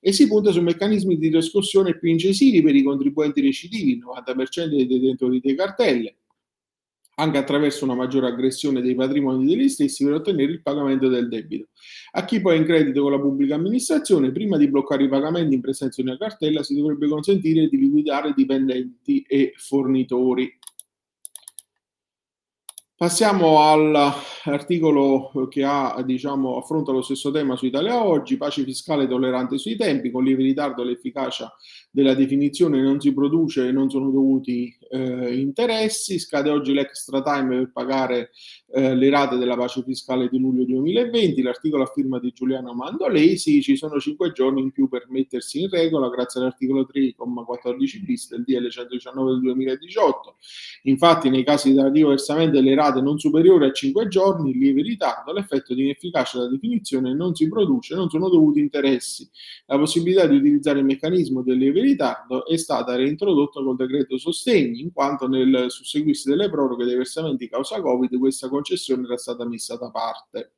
e 0.00 0.12
si 0.12 0.26
punta 0.26 0.52
su 0.52 0.62
meccanismi 0.62 1.18
di 1.18 1.28
riscossione 1.28 1.98
più 1.98 2.08
incisivi 2.08 2.62
per 2.62 2.74
i 2.74 2.82
contribuenti 2.82 3.42
recidivi, 3.42 3.92
il 3.92 4.04
90% 4.04 4.64
dei 4.68 4.86
detentori 4.86 5.40
di 5.40 5.54
cartelle, 5.54 6.16
anche 7.16 7.38
attraverso 7.38 7.84
una 7.84 7.94
maggiore 7.94 8.26
aggressione 8.26 8.80
dei 8.80 8.94
patrimoni 8.94 9.46
degli 9.46 9.68
stessi 9.68 10.04
per 10.04 10.14
ottenere 10.14 10.52
il 10.52 10.62
pagamento 10.62 11.08
del 11.08 11.28
debito. 11.28 11.68
A 12.12 12.24
chi 12.24 12.40
poi 12.40 12.56
è 12.56 12.58
in 12.58 12.64
credito 12.64 13.02
con 13.02 13.12
la 13.12 13.20
pubblica 13.20 13.54
amministrazione, 13.54 14.32
prima 14.32 14.56
di 14.56 14.68
bloccare 14.68 15.04
i 15.04 15.08
pagamenti 15.08 15.54
in 15.54 15.60
presenza 15.60 16.02
di 16.02 16.08
una 16.08 16.18
cartella, 16.18 16.62
si 16.62 16.74
dovrebbe 16.74 17.08
consentire 17.08 17.68
di 17.68 17.78
liquidare 17.78 18.32
dipendenti 18.34 19.24
e 19.26 19.52
fornitori. 19.56 20.58
Passiamo 23.04 23.70
all'articolo 23.70 25.30
che 25.50 25.62
ha, 25.62 26.02
diciamo, 26.02 26.56
affronta 26.56 26.90
lo 26.90 27.02
stesso 27.02 27.30
tema 27.30 27.54
su 27.54 27.66
Italia 27.66 28.02
Oggi, 28.02 28.38
pace 28.38 28.64
fiscale 28.64 29.06
tollerante 29.06 29.58
sui 29.58 29.76
tempi, 29.76 30.10
con 30.10 30.24
lieve 30.24 30.42
ritardo 30.42 30.82
l'efficacia 30.82 31.54
della 31.94 32.14
definizione 32.14 32.80
non 32.80 33.00
si 33.00 33.14
produce 33.14 33.68
e 33.68 33.72
non 33.72 33.88
sono 33.88 34.10
dovuti 34.10 34.76
eh, 34.90 35.38
interessi, 35.38 36.18
scade 36.18 36.50
oggi 36.50 36.72
l'extra 36.72 37.22
time 37.22 37.56
per 37.56 37.70
pagare 37.72 38.30
eh, 38.72 38.96
le 38.96 39.10
rate 39.10 39.36
della 39.36 39.54
pace 39.54 39.80
fiscale 39.84 40.28
di 40.28 40.40
luglio 40.40 40.64
2020, 40.64 41.40
l'articolo 41.42 41.84
a 41.84 41.90
firma 41.94 42.18
di 42.18 42.32
Giuliano 42.32 42.74
Mandolesi, 42.74 43.62
ci 43.62 43.76
sono 43.76 44.00
cinque 44.00 44.32
giorni 44.32 44.60
in 44.60 44.72
più 44.72 44.88
per 44.88 45.06
mettersi 45.08 45.60
in 45.60 45.68
regola 45.68 46.08
grazie 46.08 46.40
all'articolo 46.40 46.84
3,14 46.92 48.04
bis 48.04 48.28
del 48.28 48.42
DL 48.42 48.68
119 48.68 49.30
del 49.30 49.40
2018. 49.40 50.36
Infatti 50.82 51.30
nei 51.30 51.44
casi 51.44 51.70
di 51.70 51.76
tardivo 51.76 52.08
versamento 52.08 52.56
delle 52.60 52.74
rate 52.74 52.93
non 53.00 53.18
superiori 53.18 53.66
a 53.66 53.72
5 53.72 54.08
giorni, 54.08 54.52
in 54.52 54.58
lieve 54.58 54.82
ritardo, 54.82 55.32
l'effetto 55.32 55.74
di 55.74 55.82
inefficacia 55.82 56.38
della 56.38 56.50
definizione 56.50 57.14
non 57.14 57.34
si 57.34 57.48
produce, 57.48 57.94
non 57.94 58.08
sono 58.10 58.28
dovuti 58.28 58.60
interessi. 58.60 59.28
La 59.66 59.78
possibilità 59.78 60.26
di 60.26 60.36
utilizzare 60.36 60.78
il 60.78 60.84
meccanismo 60.84 61.42
del 61.42 61.58
lieve 61.58 61.80
ritardo 61.80 62.46
è 62.46 62.56
stata 62.56 62.96
reintrodotta 62.96 63.62
col 63.62 63.76
decreto 63.76 64.18
sostegni, 64.18 64.80
in 64.80 64.92
quanto 64.92 65.28
nel 65.28 65.66
susseguirsi 65.68 66.28
delle 66.28 66.50
proroghe 66.50 66.84
dei 66.84 66.96
versamenti 66.96 67.48
causa 67.48 67.80
Covid 67.80 68.18
questa 68.18 68.48
concessione 68.48 69.04
era 69.04 69.16
stata 69.16 69.46
messa 69.46 69.76
da 69.76 69.90
parte. 69.90 70.52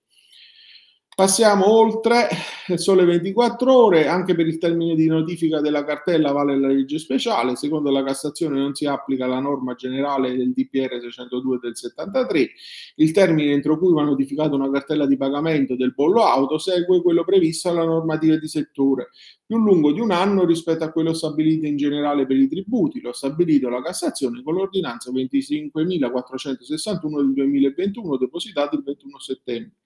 Passiamo 1.17 1.71
oltre 1.71 2.29
il 2.69 2.79
sole 2.79 3.07
24 3.07 3.75
ore, 3.75 4.07
anche 4.07 4.35
per 4.35 4.47
il 4.47 4.59
termine 4.59 4.95
di 4.95 5.07
notifica 5.07 5.63
della 5.63 5.83
cartella 5.83 6.31
vale 6.31 6.61
la 6.61 6.69
legge 6.69 6.99
speciale, 6.99 7.57
secondo 7.57 7.91
la 7.91 8.05
Cassazione 8.05 8.59
non 8.59 8.75
si 8.75 8.85
applica 8.85 9.27
la 9.27 9.41
norma 9.41 9.75
generale 9.77 10.37
del 10.37 10.53
DPR 10.53 11.01
602 11.01 11.59
del 11.59 11.75
73, 11.75 12.51
il 12.97 13.13
termine 13.13 13.53
entro 13.53 13.79
cui 13.79 13.95
va 13.95 14.03
notificata 14.03 14.57
una 14.57 14.71
cartella 14.71 15.07
di 15.07 15.17
pagamento 15.17 15.75
del 15.75 15.95
bollo 15.95 16.23
auto 16.23 16.59
segue 16.59 17.01
quello 17.01 17.25
previsto 17.25 17.71
alla 17.71 17.87
normativa 17.87 18.37
di 18.37 18.47
settore, 18.47 19.09
più 19.47 19.57
lungo 19.57 19.93
di 19.93 20.01
un 20.01 20.11
anno 20.11 20.45
rispetto 20.45 20.85
a 20.85 20.93
quello 20.93 21.15
stabilito 21.15 21.65
in 21.65 21.79
generale 21.79 22.27
per 22.27 22.37
i 22.37 22.47
tributi, 22.47 23.01
lo 23.01 23.09
ha 23.09 23.15
stabilito 23.15 23.71
la 23.71 23.81
Cassazione 23.81 24.43
con 24.43 24.53
l'ordinanza 24.53 25.11
25.461 25.11 27.17
del 27.17 27.33
2021 27.33 28.19
depositata 28.19 28.77
il 28.77 28.83
21 28.83 29.19
settembre. 29.19 29.77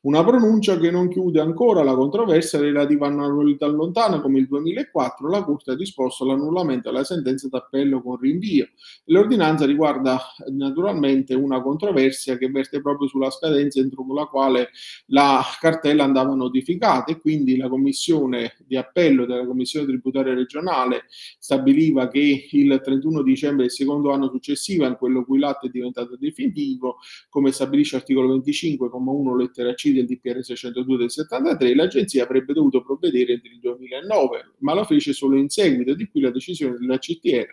Una 0.00 0.24
pronuncia 0.24 0.78
che 0.78 0.92
non 0.92 1.08
chiude 1.08 1.40
ancora 1.40 1.82
la 1.82 1.94
controversia 1.94 2.60
relativa 2.60 3.06
a 3.06 3.10
un'annualità 3.10 3.66
lontana 3.66 4.20
come 4.20 4.38
il 4.38 4.46
2004, 4.46 5.28
la 5.28 5.42
Corte 5.42 5.72
ha 5.72 5.74
disposto 5.74 6.24
l'annullamento 6.24 6.90
della 6.90 7.02
sentenza 7.02 7.48
d'appello 7.48 8.00
con 8.00 8.16
rinvio. 8.16 8.68
L'ordinanza 9.06 9.66
riguarda 9.66 10.20
naturalmente 10.52 11.34
una 11.34 11.60
controversia 11.60 12.38
che 12.38 12.48
verte 12.48 12.80
proprio 12.80 13.08
sulla 13.08 13.30
scadenza 13.30 13.80
entro 13.80 14.06
la 14.14 14.26
quale 14.26 14.68
la 15.06 15.42
cartella 15.58 16.04
andava 16.04 16.32
notificata 16.32 17.10
e 17.10 17.18
quindi 17.18 17.56
la 17.56 17.68
commissione 17.68 18.54
di 18.66 18.76
appello 18.76 19.26
della 19.26 19.46
commissione 19.46 19.86
tributaria 19.86 20.32
regionale 20.32 21.06
stabiliva 21.38 22.06
che 22.06 22.48
il 22.50 22.80
31 22.84 23.22
dicembre 23.22 23.62
del 23.62 23.72
secondo 23.72 24.12
anno 24.12 24.30
successivo, 24.30 24.86
in 24.86 24.96
quello 24.96 25.24
cui 25.24 25.40
l'atto 25.40 25.66
è 25.66 25.70
diventato 25.70 26.16
definitivo, 26.16 26.98
come 27.28 27.50
stabilisce 27.50 27.96
l'articolo 27.96 28.32
25,1 28.36 29.34
lettera 29.48 29.74
C 29.74 29.92
del 29.92 30.06
DPR 30.06 30.42
602 30.42 30.96
del 30.96 31.10
73, 31.10 31.74
l'agenzia 31.74 32.24
avrebbe 32.24 32.52
dovuto 32.52 32.82
provvedere 32.82 33.32
il 33.32 33.58
2009, 33.60 34.52
ma 34.58 34.74
lo 34.74 34.84
fece 34.84 35.12
solo 35.12 35.36
in 35.36 35.48
seguito, 35.48 35.94
di 35.94 36.08
qui 36.08 36.20
la 36.20 36.30
decisione 36.30 36.76
della 36.78 36.98
CTR 36.98 37.46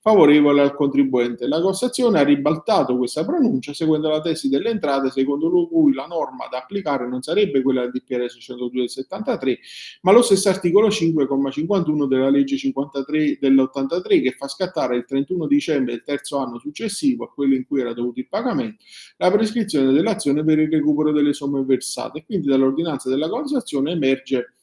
favorevole 0.00 0.62
al 0.62 0.74
contribuente. 0.74 1.46
La 1.46 1.62
Cassazione 1.62 2.18
ha 2.18 2.24
ribaltato 2.24 2.96
questa 2.96 3.24
pronuncia 3.24 3.72
seguendo 3.72 4.08
la 4.08 4.20
tesi 4.20 4.48
delle 4.48 4.70
entrate 4.70 5.10
secondo 5.10 5.68
cui 5.68 5.92
la 5.94 6.06
norma 6.06 6.48
da 6.50 6.58
applicare 6.58 7.06
non 7.06 7.22
sarebbe 7.22 7.62
quella 7.62 7.82
del 7.82 7.92
DPR 7.92 8.28
602 8.28 8.80
del 8.80 8.90
73, 8.90 9.58
ma 10.02 10.10
lo 10.10 10.22
stesso 10.22 10.48
articolo 10.48 10.88
5,51 10.88 12.06
della 12.08 12.30
legge 12.30 12.56
53 12.56 13.38
dell'83 13.40 14.22
che 14.22 14.32
fa 14.32 14.48
scattare 14.48 14.96
il 14.96 15.04
31 15.04 15.46
dicembre 15.46 15.92
del 15.92 16.02
terzo 16.02 16.38
anno 16.38 16.58
successivo 16.58 17.24
a 17.24 17.32
quello 17.32 17.54
in 17.54 17.64
cui 17.66 17.80
era 17.80 17.92
dovuto 17.92 18.18
il 18.18 18.28
pagamento 18.28 18.82
la 19.18 19.30
prescrizione 19.30 19.92
dell'azione 19.92 20.44
per 20.44 20.58
il 20.58 20.70
recupero 20.70 21.12
delle 21.12 21.31
somme 21.32 21.62
versate. 21.64 22.24
Quindi 22.24 22.48
dall'ordinanza 22.48 23.08
della 23.08 23.30
Cassazione 23.30 23.92
emerge 23.92 24.54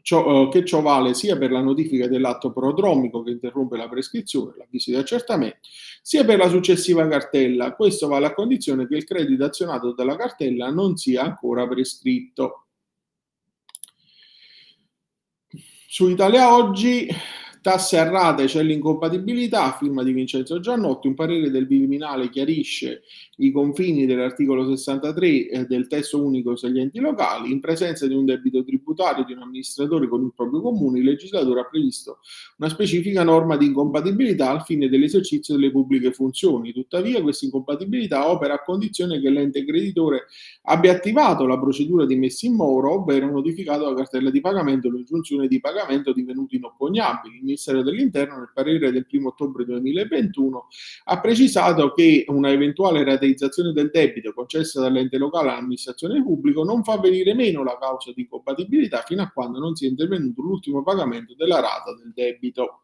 Ciò, 0.00 0.46
eh, 0.46 0.48
che 0.48 0.64
ciò 0.64 0.80
vale 0.80 1.12
sia 1.12 1.36
per 1.36 1.52
la 1.52 1.60
notifica 1.60 2.08
dell'atto 2.08 2.50
prodromico 2.50 3.22
che 3.22 3.32
interrompe 3.32 3.76
la 3.76 3.88
prescrizione, 3.88 4.54
l'avviso 4.56 4.90
di 4.90 4.96
accertamento, 4.96 5.58
sia 6.02 6.24
per 6.24 6.38
la 6.38 6.48
successiva 6.48 7.06
cartella. 7.06 7.74
Questo 7.74 8.08
vale 8.08 8.26
a 8.26 8.32
condizione 8.32 8.88
che 8.88 8.96
il 8.96 9.04
credito 9.04 9.44
azionato 9.44 9.92
dalla 9.92 10.16
cartella 10.16 10.70
non 10.70 10.96
sia 10.96 11.22
ancora 11.22 11.68
prescritto. 11.68 12.66
Su 15.86 16.08
Italia 16.08 16.56
Oggi 16.56 17.06
Tasse 17.62 17.96
a 17.96 18.08
rate 18.08 18.46
c'è 18.46 18.60
l'incompatibilità, 18.60 19.70
firma 19.78 20.02
di 20.02 20.10
Vincenzo 20.10 20.58
Giannotti, 20.58 21.06
un 21.06 21.14
parere 21.14 21.48
del 21.48 21.68
Viminale 21.68 22.28
chiarisce 22.28 23.02
i 23.36 23.52
confini 23.52 24.04
dell'articolo 24.04 24.68
63 24.68 25.48
eh, 25.48 25.64
del 25.66 25.86
testo 25.86 26.20
unico 26.20 26.56
sugli 26.56 26.80
enti 26.80 26.98
locali, 26.98 27.52
in 27.52 27.60
presenza 27.60 28.08
di 28.08 28.14
un 28.14 28.24
debito 28.24 28.64
tributario 28.64 29.22
di 29.24 29.32
un 29.32 29.42
amministratore 29.42 30.08
con 30.08 30.24
il 30.24 30.32
proprio 30.34 30.60
comune, 30.60 30.98
il 30.98 31.04
legislatore 31.04 31.60
ha 31.60 31.64
previsto 31.64 32.18
una 32.56 32.68
specifica 32.68 33.22
norma 33.22 33.56
di 33.56 33.66
incompatibilità 33.66 34.50
al 34.50 34.64
fine 34.64 34.88
dell'esercizio 34.88 35.54
delle 35.54 35.70
pubbliche 35.70 36.10
funzioni. 36.10 36.72
Tuttavia 36.72 37.22
questa 37.22 37.44
incompatibilità 37.44 38.28
opera 38.28 38.54
a 38.54 38.62
condizione 38.64 39.20
che 39.20 39.30
l'ente 39.30 39.64
creditore 39.64 40.26
abbia 40.62 40.90
attivato 40.90 41.46
la 41.46 41.60
procedura 41.60 42.06
di 42.06 42.16
messa 42.16 42.44
in 42.44 42.54
moro, 42.54 42.94
ovvero 42.94 43.30
notificato 43.30 43.88
la 43.88 43.94
cartella 43.94 44.30
di 44.30 44.40
pagamento 44.40 44.88
o 44.88 44.90
l'ingiunzione 44.90 45.46
di 45.46 45.60
pagamento 45.60 46.12
divenuti 46.12 46.56
inoppugnabili 46.56 47.51
Ministero 47.52 47.82
dell'Interno 47.82 48.38
nel 48.38 48.50
parere 48.54 48.90
del 48.90 49.06
1 49.10 49.28
ottobre 49.28 49.64
2021 49.64 50.68
ha 51.04 51.20
precisato 51.20 51.92
che 51.92 52.24
una 52.28 52.50
eventuale 52.50 53.04
rateizzazione 53.04 53.72
del 53.72 53.90
debito 53.90 54.32
concessa 54.32 54.80
dall'ente 54.80 55.18
locale 55.18 55.50
all'amministrazione 55.50 56.22
pubblica 56.22 56.62
non 56.62 56.82
fa 56.82 56.98
venire 56.98 57.34
meno 57.34 57.62
la 57.62 57.76
causa 57.78 58.12
di 58.14 58.26
compatibilità 58.26 59.02
fino 59.02 59.22
a 59.22 59.30
quando 59.30 59.58
non 59.58 59.74
sia 59.74 59.88
intervenuto 59.88 60.40
l'ultimo 60.40 60.82
pagamento 60.82 61.34
della 61.34 61.60
rata 61.60 61.94
del 61.94 62.12
debito. 62.14 62.81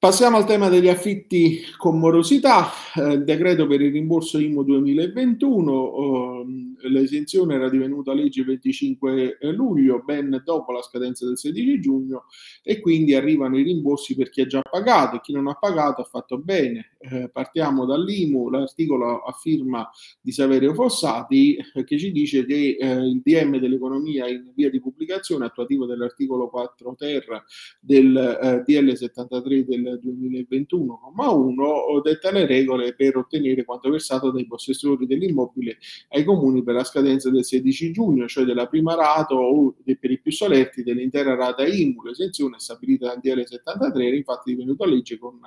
Passiamo 0.00 0.36
al 0.36 0.46
tema 0.46 0.68
degli 0.68 0.86
affitti 0.86 1.60
con 1.76 1.98
morosità, 1.98 2.70
eh, 2.94 3.18
decreto 3.18 3.66
per 3.66 3.80
il 3.80 3.90
rimborso 3.90 4.38
IMU 4.38 4.62
2021, 4.62 6.44
eh, 6.82 6.88
l'esenzione 6.88 7.56
era 7.56 7.68
divenuta 7.68 8.14
legge 8.14 8.42
il 8.42 8.46
25 8.46 9.38
luglio, 9.40 10.00
ben 10.04 10.40
dopo 10.44 10.70
la 10.70 10.82
scadenza 10.82 11.26
del 11.26 11.36
16 11.36 11.80
giugno 11.80 12.26
e 12.62 12.78
quindi 12.78 13.16
arrivano 13.16 13.58
i 13.58 13.64
rimborsi 13.64 14.14
per 14.14 14.30
chi 14.30 14.42
ha 14.42 14.46
già 14.46 14.60
pagato 14.62 15.16
e 15.16 15.20
chi 15.20 15.32
non 15.32 15.48
ha 15.48 15.54
pagato 15.54 16.02
ha 16.02 16.04
fatto 16.04 16.38
bene. 16.38 16.90
Eh, 17.00 17.30
partiamo 17.32 17.86
dall'IMU, 17.86 18.50
l'articolo 18.50 19.20
a 19.20 19.30
firma 19.30 19.88
di 20.20 20.32
Saverio 20.32 20.74
Fossati 20.74 21.54
eh, 21.54 21.84
che 21.84 21.96
ci 21.96 22.10
dice 22.10 22.44
che 22.44 22.76
eh, 22.76 22.92
il 22.92 23.20
DM 23.22 23.58
dell'economia 23.58 24.26
in 24.26 24.50
via 24.52 24.68
di 24.68 24.80
pubblicazione 24.80 25.44
attuativo 25.44 25.86
dell'articolo 25.86 26.48
4 26.48 26.96
ter 26.98 27.44
del 27.78 28.16
eh, 28.16 28.64
DL 28.66 28.96
73 28.96 29.64
del 29.64 30.00
2021,1 30.04 32.02
detta 32.02 32.32
le 32.32 32.46
regole 32.46 32.92
per 32.96 33.16
ottenere 33.16 33.64
quanto 33.64 33.90
versato 33.90 34.32
dai 34.32 34.48
possessori 34.48 35.06
dell'immobile 35.06 35.78
ai 36.08 36.24
comuni 36.24 36.64
per 36.64 36.74
la 36.74 36.82
scadenza 36.82 37.30
del 37.30 37.44
16 37.44 37.92
giugno, 37.92 38.26
cioè 38.26 38.42
della 38.44 38.66
prima 38.66 38.96
rata 38.96 39.36
o 39.36 39.76
per 39.84 40.10
i 40.10 40.18
più 40.18 40.32
soletti 40.32 40.82
dell'intera 40.82 41.36
rata 41.36 41.64
IMU. 41.64 42.02
L'esenzione 42.02 42.58
stabilita 42.58 43.06
dal 43.06 43.20
DL 43.20 43.46
73 43.46 44.04
era 44.04 44.16
infatti 44.16 44.50
divenuta 44.50 44.84
legge 44.84 45.16
con 45.16 45.38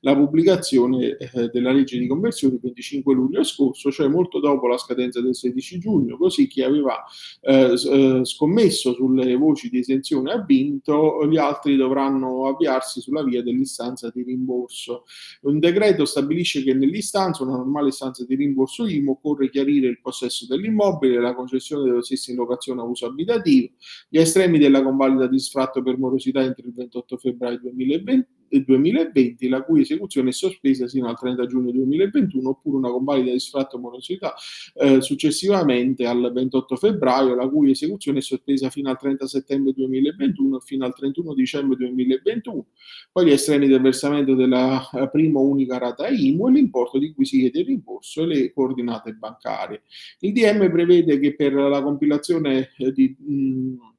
la 0.00 0.16
pubblicazione 0.16 0.94
eh, 1.00 1.48
della 1.52 1.72
legge 1.72 1.98
di 1.98 2.06
conversione 2.06 2.54
il 2.54 2.60
25 2.62 3.14
luglio 3.14 3.42
scorso, 3.42 3.90
cioè 3.90 4.08
molto 4.08 4.40
dopo 4.40 4.66
la 4.66 4.78
scadenza 4.78 5.20
del 5.20 5.34
16 5.34 5.78
giugno, 5.78 6.16
così 6.16 6.46
chi 6.46 6.62
aveva 6.62 7.04
eh, 7.40 7.72
eh, 7.72 8.20
scommesso 8.24 8.94
sulle 8.94 9.34
voci 9.36 9.68
di 9.68 9.78
esenzione 9.78 10.32
ha 10.32 10.42
vinto, 10.42 11.26
gli 11.28 11.36
altri 11.36 11.76
dovranno 11.76 12.46
avviarsi 12.46 13.00
sulla 13.00 13.22
via 13.22 13.42
dell'istanza 13.42 13.96
istanza 13.96 14.10
di 14.10 14.22
rimborso. 14.22 15.04
Un 15.42 15.58
decreto 15.58 16.04
stabilisce 16.04 16.62
che 16.62 16.74
nell'istanza, 16.74 17.42
una 17.42 17.56
normale 17.56 17.88
istanza 17.88 18.24
di 18.24 18.34
rimborso 18.34 18.86
IMU, 18.86 19.12
occorre 19.12 19.50
chiarire 19.50 19.88
il 19.88 20.00
possesso 20.00 20.46
dell'immobile, 20.46 21.20
la 21.20 21.34
concessione 21.34 21.84
dello 21.84 22.02
stesso 22.02 22.30
in 22.30 22.36
locazione 22.36 22.80
a 22.80 22.84
uso 22.84 23.06
abitativo, 23.06 23.70
gli 24.08 24.18
estremi 24.18 24.58
della 24.58 24.82
convalida 24.82 25.26
di 25.26 25.38
sfratto 25.38 25.82
per 25.82 25.98
morosità 25.98 26.42
entro 26.42 26.66
il 26.66 26.74
28 26.74 27.16
febbraio 27.16 27.58
2020 27.62 28.35
2020, 28.50 29.48
la 29.48 29.62
cui 29.62 29.82
esecuzione 29.82 30.30
è 30.30 30.32
sospesa 30.32 30.88
sino 30.88 31.08
al 31.08 31.18
30 31.18 31.46
giugno 31.46 31.70
2021, 31.70 32.48
oppure 32.48 32.76
una 32.76 32.90
convalida 32.90 33.32
di 33.32 33.40
sfratto 33.40 33.78
morosità 33.78 34.34
eh, 34.74 35.00
successivamente 35.00 36.06
al 36.06 36.30
28 36.32 36.76
febbraio, 36.76 37.34
la 37.34 37.48
cui 37.48 37.70
esecuzione 37.70 38.18
è 38.18 38.22
sospesa 38.22 38.70
fino 38.70 38.90
al 38.90 38.98
30 38.98 39.26
settembre 39.26 39.72
2021 39.72 40.60
fino 40.60 40.84
al 40.84 40.94
31 40.94 41.34
dicembre 41.34 41.76
2021. 41.76 42.66
Poi 43.12 43.26
gli 43.26 43.30
estremi 43.30 43.66
del 43.66 43.80
versamento 43.80 44.34
della 44.34 44.88
eh, 44.90 45.08
prima 45.10 45.40
unica 45.40 45.78
rata 45.78 46.08
IMU 46.08 46.48
e 46.48 46.52
l'importo 46.52 46.98
di 46.98 47.12
cui 47.12 47.24
si 47.24 47.38
chiede 47.38 47.60
il 47.60 47.66
rimborso 47.66 48.22
e 48.22 48.26
le 48.26 48.52
coordinate 48.52 49.12
bancarie. 49.12 49.82
Il 50.20 50.32
DM 50.32 50.70
prevede 50.70 51.18
che 51.18 51.34
per 51.34 51.52
la 51.54 51.82
compilazione 51.82 52.70
eh, 52.78 52.92
di 52.92 53.16
mh, 53.18 53.94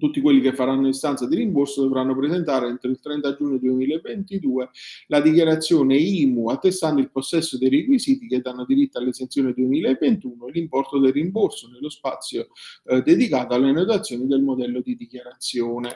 tutti 0.00 0.20
quelli 0.20 0.40
che 0.40 0.52
faranno 0.52 0.88
istanza 0.88 1.28
di 1.28 1.36
rimborso 1.36 1.82
dovranno 1.82 2.16
presentare 2.16 2.66
entro 2.66 2.90
il 2.90 2.98
30 2.98 3.36
giugno 3.36 3.58
2022 3.58 4.70
la 5.06 5.20
dichiarazione 5.20 5.96
IMU 5.96 6.48
attestando 6.48 7.00
il 7.00 7.10
possesso 7.10 7.56
dei 7.56 7.68
requisiti 7.68 8.26
che 8.26 8.40
danno 8.40 8.64
diritto 8.64 8.98
all'esenzione 8.98 9.52
2021 9.52 10.48
e 10.48 10.50
l'importo 10.52 10.98
del 10.98 11.12
rimborso 11.12 11.68
nello 11.68 11.88
spazio 11.88 12.48
eh, 12.86 13.02
dedicato 13.02 13.54
alle 13.54 13.70
notazioni 13.70 14.26
del 14.26 14.42
modello 14.42 14.80
di 14.80 14.96
dichiarazione. 14.96 15.94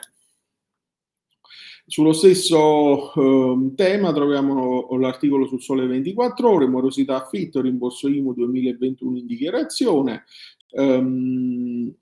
Sullo 1.87 2.13
stesso 2.13 3.13
eh, 3.13 3.73
tema 3.75 4.11
troviamo 4.11 4.87
l'articolo 4.97 5.45
sul 5.45 5.61
Sole 5.61 5.85
24 5.85 6.49
Ore, 6.49 6.67
morosità 6.67 7.15
affitto, 7.21 7.61
rimborso 7.61 8.07
IMU 8.07 8.33
2021 8.33 9.17
in 9.17 9.25
dichiarazione. 9.27 10.23
Um, 10.71 11.95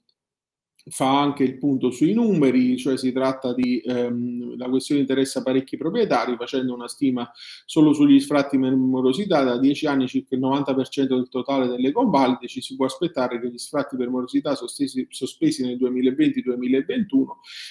fa 0.86 1.22
anche 1.22 1.44
il 1.44 1.58
punto 1.58 1.92
sui 1.92 2.14
numeri, 2.14 2.78
cioè 2.78 2.98
si 2.98 3.12
tratta 3.14 3.54
di 3.54 3.80
ehm, 3.80 4.58
la 4.58 4.68
questione 4.68 5.02
interessa 5.02 5.42
parecchi 5.42 5.78
proprietari, 5.78 6.36
facendo 6.36 6.74
una 6.74 6.88
stima 6.88 7.30
solo 7.66 7.94
sugli 7.94 8.20
sfratti 8.20 8.60
per 8.60 8.76
morosità, 8.76 9.44
da 9.44 9.58
10 9.58 9.88
anni 9.88 10.08
circa 10.08 10.36
il 10.36 10.42
90% 10.42 11.04
del 11.08 11.30
totale 11.30 11.68
delle 11.68 11.92
convalide, 11.92 12.48
ci 12.48 12.62
si 12.62 12.76
può 12.76 12.86
aspettare 12.86 13.40
che 13.40 13.50
gli 13.50 13.58
sfratti 13.58 13.96
per 13.96 14.10
morosità 14.10 14.56
sospesi, 14.56 15.08
sospesi 15.10 15.64
nel 15.64 15.78
2020-2021 15.78 17.26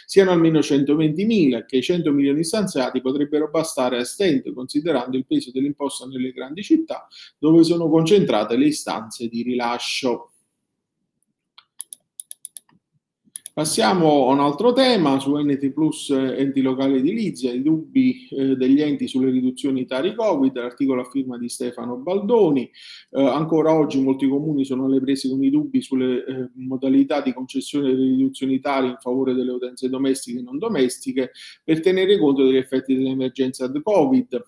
siano 0.06 0.30
almeno 0.30 0.60
120.000 0.60 1.56
e 1.56 1.64
che 1.66 1.76
i 1.76 1.82
100 1.82 2.12
milioni 2.12 2.44
stanziati 2.44 3.00
potrebbero 3.00 3.48
bastare 3.50 3.98
a 3.98 4.04
stento, 4.04 4.52
considerando 4.54 5.16
il 5.16 5.26
peso 5.26 5.50
dell'imposta 5.50 6.06
nelle 6.06 6.32
grandi 6.32 6.62
città 6.62 7.06
dove 7.38 7.62
sono 7.64 7.88
concentrate 7.88 8.56
le 8.56 8.66
istanze 8.66 9.28
di 9.28 9.42
rilascio. 9.42 10.31
Passiamo 13.54 14.28
a 14.28 14.32
un 14.32 14.40
altro 14.40 14.72
tema 14.72 15.18
su 15.18 15.36
NT 15.36 15.72
Plus 15.72 16.08
enti 16.08 16.62
locali 16.62 16.96
edilizia, 16.96 17.52
i 17.52 17.60
dubbi 17.60 18.26
eh, 18.30 18.56
degli 18.56 18.80
enti 18.80 19.06
sulle 19.06 19.30
riduzioni 19.30 19.84
tari 19.84 20.14
Covid, 20.14 20.56
l'articolo 20.56 21.02
a 21.02 21.10
firma 21.10 21.36
di 21.36 21.50
Stefano 21.50 21.96
Baldoni. 21.96 22.70
Eh, 23.10 23.22
ancora 23.22 23.74
oggi 23.74 24.00
molti 24.00 24.26
comuni 24.26 24.64
sono 24.64 24.86
alle 24.86 25.02
prese 25.02 25.28
con 25.28 25.44
i 25.44 25.50
dubbi 25.50 25.82
sulle 25.82 26.24
eh, 26.24 26.48
modalità 26.54 27.20
di 27.20 27.34
concessione 27.34 27.90
delle 27.90 28.06
riduzioni 28.06 28.58
tari 28.58 28.86
in 28.86 28.96
favore 28.98 29.34
delle 29.34 29.52
utenze 29.52 29.90
domestiche 29.90 30.38
e 30.38 30.42
non 30.42 30.56
domestiche 30.56 31.32
per 31.62 31.80
tenere 31.80 32.18
conto 32.18 32.44
degli 32.44 32.56
effetti 32.56 32.96
dell'emergenza 32.96 33.70
Covid. 33.70 34.46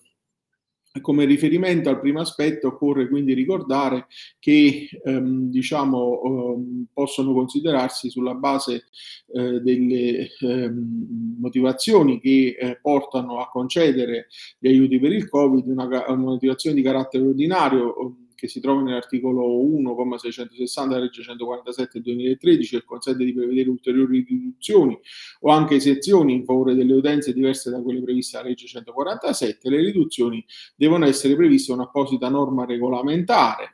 Come 1.00 1.24
riferimento 1.24 1.88
al 1.88 1.98
primo 1.98 2.20
aspetto 2.20 2.68
occorre 2.68 3.08
quindi 3.08 3.34
ricordare 3.34 4.06
che 4.38 4.88
ehm, 5.02 5.50
diciamo, 5.50 6.22
ehm, 6.22 6.86
possono 6.92 7.32
considerarsi 7.32 8.10
sulla 8.10 8.34
base 8.34 8.84
eh, 9.32 9.60
delle 9.60 10.30
ehm, 10.38 11.36
motivazioni 11.40 12.20
che 12.20 12.56
eh, 12.56 12.78
portano 12.80 13.40
a 13.40 13.48
concedere 13.48 14.28
gli 14.56 14.68
aiuti 14.68 15.00
per 15.00 15.12
il 15.12 15.28
Covid, 15.28 15.66
una, 15.66 15.86
una 15.86 16.16
motivazione 16.16 16.76
di 16.76 16.82
carattere 16.82 17.24
ordinario 17.24 18.16
che 18.34 18.48
si 18.48 18.60
trova 18.60 18.82
nell'articolo 18.82 19.60
1,660 19.62 20.92
della 20.92 21.04
legge 21.04 21.22
147 21.22 22.00
del 22.00 22.14
2013 22.14 22.78
che 22.78 22.84
consente 22.84 23.24
di 23.24 23.32
prevedere 23.32 23.68
ulteriori 23.68 24.24
riduzioni 24.28 24.98
o 25.40 25.50
anche 25.50 25.76
esezioni 25.76 26.34
in 26.34 26.44
favore 26.44 26.74
delle 26.74 26.94
utenze 26.94 27.32
diverse 27.32 27.70
da 27.70 27.80
quelle 27.82 28.02
previste 28.02 28.36
dalla 28.36 28.48
legge 28.48 28.66
147, 28.66 29.70
le 29.70 29.80
riduzioni 29.80 30.44
devono 30.76 31.06
essere 31.06 31.36
previste 31.36 31.72
un'apposita 31.72 32.28
norma 32.28 32.64
regolamentare 32.64 33.73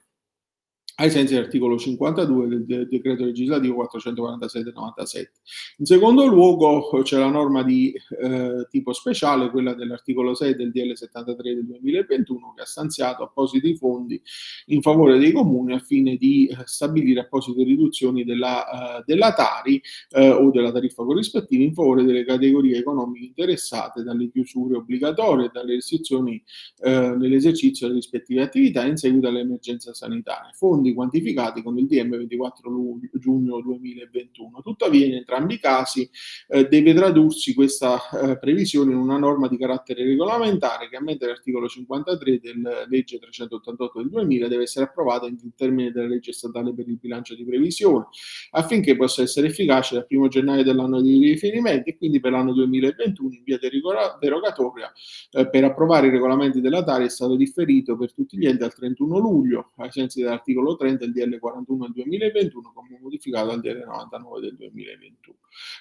ai 1.00 1.10
sensi 1.10 1.32
dell'articolo 1.32 1.78
52 1.78 2.64
del, 2.66 2.86
decreto 2.86 3.24
legislativo 3.24 3.74
446 3.76 4.62
del 4.62 4.72
97. 4.74 5.32
In 5.78 5.86
secondo 5.86 6.26
luogo 6.26 7.00
c'è 7.02 7.18
la 7.18 7.30
norma 7.30 7.62
di 7.62 7.90
eh, 8.22 8.66
tipo 8.68 8.92
speciale, 8.92 9.50
quella 9.50 9.72
dell'articolo 9.72 10.34
6 10.34 10.54
del 10.56 10.70
DL 10.70 10.94
73 10.94 11.54
del 11.54 11.64
2021, 11.64 12.52
che 12.54 12.62
ha 12.62 12.66
stanziato 12.66 13.22
appositi 13.22 13.74
fondi 13.76 14.20
in 14.66 14.82
favore 14.82 15.18
dei 15.18 15.32
comuni 15.32 15.72
al 15.72 15.80
fine 15.80 16.16
di 16.16 16.46
eh, 16.48 16.56
stabilire 16.66 17.20
apposite 17.20 17.64
riduzioni 17.64 18.22
della, 18.22 18.98
uh, 18.98 19.02
della 19.06 19.32
Tari 19.32 19.80
uh, 20.16 20.44
o 20.44 20.50
della 20.50 20.70
tariffa 20.70 21.02
corrispettiva 21.02 21.64
in 21.64 21.72
favore 21.72 22.04
delle 22.04 22.26
categorie 22.26 22.76
economiche 22.76 23.24
interessate 23.24 24.02
dalle 24.02 24.30
chiusure 24.30 24.76
obbligatorie 24.76 25.46
e 25.46 25.50
dalle 25.50 25.74
restrizioni 25.76 26.42
uh, 26.80 27.16
nell'esercizio 27.16 27.86
delle 27.86 28.00
rispettive 28.00 28.42
attività 28.42 28.84
in 28.84 28.98
seguito 28.98 29.28
all'emergenza 29.28 29.94
sanitaria. 29.94 30.50
Fondi 30.52 30.88
fondi 30.90 30.94
quantificati 30.94 31.62
con 31.62 31.78
il 31.78 31.86
DM 31.86 32.16
24 32.16 32.70
giugno 33.14 33.60
2021. 33.60 34.60
Tuttavia, 34.62 35.06
in 35.06 35.14
entrambi 35.14 35.54
i 35.54 35.58
casi 35.58 36.08
eh, 36.48 36.66
deve 36.66 36.94
tradursi 36.94 37.54
questa 37.54 37.98
eh, 38.10 38.38
previsione 38.38 38.92
in 38.92 38.98
una 38.98 39.18
norma 39.18 39.48
di 39.48 39.56
carattere 39.56 40.04
regolamentare 40.04 40.88
che, 40.88 40.96
a 40.96 41.00
mente 41.00 41.26
l'articolo 41.26 41.68
53 41.68 42.40
della 42.40 42.86
legge 42.88 43.18
388 43.18 44.00
del 44.00 44.10
2000, 44.10 44.48
deve 44.48 44.62
essere 44.62 44.86
approvata 44.86 45.26
in 45.26 45.36
termini 45.56 45.90
della 45.90 46.08
legge 46.08 46.32
statale 46.32 46.72
per 46.74 46.88
il 46.88 46.98
bilancio 46.98 47.34
di 47.34 47.44
previsione, 47.44 48.06
affinché 48.52 48.96
possa 48.96 49.22
essere 49.22 49.48
efficace 49.48 49.94
dal 49.94 50.06
1 50.08 50.28
gennaio 50.28 50.62
dell'anno 50.62 51.00
di 51.00 51.18
riferimento 51.18 51.90
e 51.90 51.96
quindi 51.96 52.20
per 52.20 52.32
l'anno 52.32 52.52
2021 52.52 53.34
in 53.34 53.42
via 53.44 53.58
derogatoria 53.58 54.92
eh, 55.32 55.48
per 55.48 55.64
approvare 55.64 56.08
i 56.08 56.10
regolamenti 56.10 56.60
della 56.60 56.82
Tari 56.82 57.04
è 57.04 57.08
stato 57.08 57.36
differito 57.36 57.96
per 57.96 58.12
tutti 58.12 58.36
gli 58.36 58.46
enti 58.46 58.62
al 58.62 58.74
31 58.74 59.18
luglio, 59.18 59.72
ai 59.76 59.90
sensi 59.90 60.20
dell'articolo 60.20 60.76
30 60.80 61.04
il 61.04 61.12
DL 61.12 61.38
41 61.38 61.84
del 61.84 61.92
2021 61.92 62.72
come 62.74 62.98
modificato 63.00 63.48
dal 63.48 63.60
DL 63.60 63.84
99 63.84 64.40
del 64.40 64.56
2021. 64.56 65.36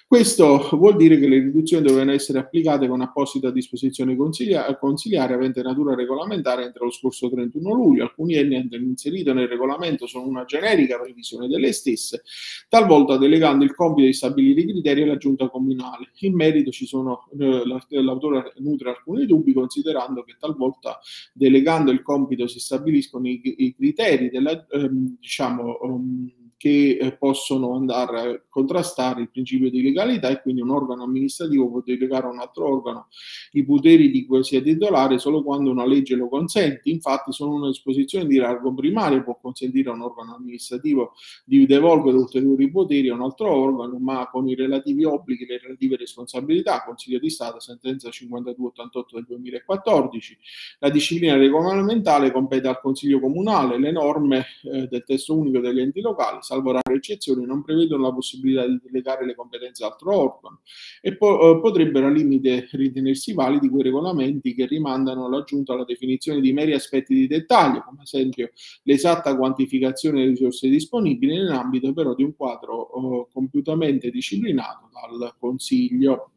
Questo 0.06 0.68
vuol 0.72 0.96
dire 0.96 1.18
che 1.18 1.28
le 1.28 1.38
riduzioni 1.38 1.84
dovevano 1.84 2.12
essere 2.12 2.38
applicate 2.38 2.86
con 2.86 3.00
apposita 3.00 3.50
disposizione 3.50 4.16
consiglia- 4.16 4.76
consigliare 4.76 5.34
avente 5.34 5.62
natura 5.62 5.94
regolamentare 5.94 6.64
entro 6.64 6.84
lo 6.84 6.90
scorso 6.90 7.30
31 7.30 7.72
luglio. 7.72 8.02
Alcuni 8.02 8.34
enti 8.34 8.74
hanno 8.74 8.84
inserito 8.84 9.32
nel 9.32 9.48
regolamento 9.48 10.06
solo 10.06 10.26
una 10.26 10.44
generica 10.44 10.98
previsione 10.98 11.48
delle 11.48 11.72
stesse, 11.72 12.22
talvolta 12.68 13.16
delegando 13.16 13.64
il 13.64 13.74
compito 13.74 14.06
di 14.06 14.12
stabilire 14.12 14.60
i 14.60 14.66
criteri 14.66 15.02
alla 15.02 15.16
giunta 15.16 15.48
comunale. 15.48 16.10
In 16.20 16.34
merito 16.34 16.70
ci 16.70 16.86
sono, 16.86 17.28
eh, 17.38 17.62
l'autore 18.02 18.52
nutre 18.58 18.90
alcuni 18.90 19.24
dubbi 19.24 19.52
considerando 19.52 20.24
che 20.24 20.36
talvolta 20.38 20.98
delegando 21.32 21.90
il 21.90 22.02
compito 22.02 22.46
si 22.48 22.58
stabiliscono 22.58 23.28
i, 23.28 23.40
i 23.42 23.74
criteri 23.74 24.28
della, 24.28 24.66
eh, 24.66 24.88
diciamo, 24.90 25.78
um, 25.82 26.30
che 26.60 26.98
eh, 27.00 27.16
possono 27.16 27.74
andare 27.74 28.20
a 28.20 28.42
contrastare 28.46 29.22
il 29.22 29.30
principio 29.30 29.70
di 29.70 29.80
legalità 29.80 30.28
e 30.28 30.42
quindi 30.42 30.60
un 30.60 30.68
organo 30.68 31.04
amministrativo 31.04 31.70
può 31.70 31.80
delegare 31.82 32.26
a 32.26 32.28
un 32.28 32.38
altro 32.38 32.68
organo 32.68 33.08
i 33.52 33.64
poteri 33.64 34.10
di 34.10 34.26
cui 34.26 34.44
sia 34.44 34.60
titolare 34.60 35.18
solo 35.18 35.42
quando 35.42 35.70
una 35.70 35.86
legge 35.86 36.16
lo 36.16 36.28
consente. 36.28 36.90
Infatti, 36.90 37.32
solo 37.32 37.54
una 37.54 37.68
disposizione 37.68 38.26
di 38.26 38.36
largo 38.36 38.74
primario 38.74 39.24
può 39.24 39.38
consentire 39.40 39.88
a 39.88 39.94
un 39.94 40.02
organo 40.02 40.34
amministrativo 40.34 41.14
di 41.46 41.64
devolvere 41.64 42.18
ulteriori 42.18 42.70
poteri 42.70 43.08
a 43.08 43.14
un 43.14 43.22
altro 43.22 43.50
organo, 43.50 43.98
ma 43.98 44.28
con 44.30 44.46
i 44.46 44.54
relativi 44.54 45.04
obblighi 45.04 45.44
e 45.44 45.46
le 45.46 45.60
relative 45.62 45.96
responsabilità. 45.96 46.84
Consiglio 46.84 47.18
di 47.18 47.30
Stato, 47.30 47.58
sentenza 47.58 48.10
5288 48.10 49.14
del 49.14 49.24
2014. 49.26 50.38
La 50.80 50.90
disciplina 50.90 51.36
regolamentare 51.36 52.30
compete 52.30 52.68
al 52.68 52.82
Consiglio 52.82 53.18
Comunale. 53.18 53.78
Le 53.78 53.92
norme 53.92 54.44
eh, 54.64 54.86
del 54.88 55.04
testo 55.06 55.34
unico 55.34 55.60
degli 55.60 55.80
enti 55.80 56.02
locali 56.02 56.48
salvo 56.50 56.72
rare 56.72 56.94
eccezioni, 56.94 57.46
non 57.46 57.62
prevedono 57.62 58.02
la 58.02 58.12
possibilità 58.12 58.66
di 58.66 58.80
delegare 58.82 59.24
le 59.24 59.36
competenze 59.36 59.84
a 59.84 59.86
altro 59.86 60.16
organo 60.16 60.62
e 61.00 61.16
po- 61.16 61.56
eh, 61.56 61.60
potrebbero 61.60 62.06
al 62.06 62.14
limite 62.14 62.68
ritenersi 62.72 63.32
validi 63.32 63.68
quei 63.68 63.84
regolamenti 63.84 64.54
che 64.54 64.66
rimandano 64.66 65.28
l'aggiunta 65.28 65.74
alla 65.74 65.84
definizione 65.84 66.40
di 66.40 66.52
meri 66.52 66.72
aspetti 66.72 67.14
di 67.14 67.28
dettaglio, 67.28 67.82
come 67.84 67.98
ad 68.00 68.06
esempio 68.06 68.50
l'esatta 68.82 69.36
quantificazione 69.36 70.18
delle 70.18 70.30
risorse 70.30 70.68
disponibili 70.68 71.36
nell'ambito 71.36 71.92
però 71.92 72.14
di 72.14 72.24
un 72.24 72.34
quadro 72.34 72.90
eh, 72.90 73.26
compiutamente 73.32 74.10
disciplinato 74.10 74.88
dal 75.18 75.34
Consiglio. 75.38 76.32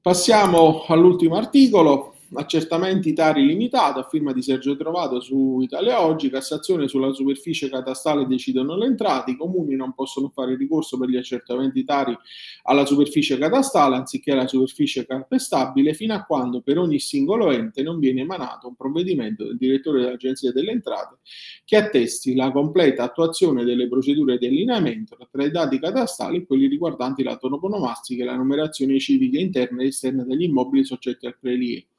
Passiamo 0.00 0.84
all'ultimo 0.88 1.36
articolo, 1.36 2.11
accertamenti 2.34 3.12
tari 3.12 3.46
limitato 3.46 4.00
a 4.00 4.08
firma 4.08 4.32
di 4.32 4.42
Sergio 4.42 4.76
Trovato 4.76 5.20
su 5.20 5.60
Italia 5.60 6.04
Oggi, 6.04 6.30
Cassazione 6.30 6.88
sulla 6.88 7.12
superficie 7.12 7.68
catastale 7.68 8.26
decidono 8.26 8.76
le 8.76 8.86
entrate, 8.86 9.32
i 9.32 9.36
comuni 9.36 9.74
non 9.76 9.92
possono 9.94 10.30
fare 10.34 10.56
ricorso 10.56 10.98
per 10.98 11.08
gli 11.08 11.16
accertamenti 11.16 11.84
tari 11.84 12.16
alla 12.64 12.86
superficie 12.86 13.38
catastale 13.38 13.96
anziché 13.96 14.32
alla 14.32 14.46
superficie 14.46 15.06
calpestabile 15.06 15.94
fino 15.94 16.14
a 16.14 16.24
quando 16.24 16.60
per 16.60 16.78
ogni 16.78 16.98
singolo 16.98 17.50
ente 17.50 17.82
non 17.82 17.98
viene 17.98 18.22
emanato 18.22 18.68
un 18.68 18.74
provvedimento 18.74 19.44
del 19.44 19.56
direttore 19.56 20.00
dell'Agenzia 20.02 20.52
delle 20.52 20.72
Entrate 20.72 21.18
che 21.64 21.76
attesti 21.76 22.34
la 22.34 22.50
completa 22.50 23.04
attuazione 23.04 23.64
delle 23.64 23.88
procedure 23.88 24.38
di 24.38 24.46
allineamento 24.46 25.16
tra 25.30 25.44
i 25.44 25.50
dati 25.50 25.78
catastali 25.78 26.38
e 26.38 26.46
quelli 26.46 26.66
riguardanti 26.66 27.22
la 27.22 27.36
toponomastica 27.36 28.22
e 28.22 28.26
la 28.26 28.36
numerazione 28.36 28.98
civica 28.98 29.38
interna 29.38 29.82
e 29.82 29.86
esterna 29.86 30.24
degli 30.24 30.42
immobili 30.42 30.84
soggetti 30.84 31.26
al 31.26 31.36
prelievo. 31.38 31.91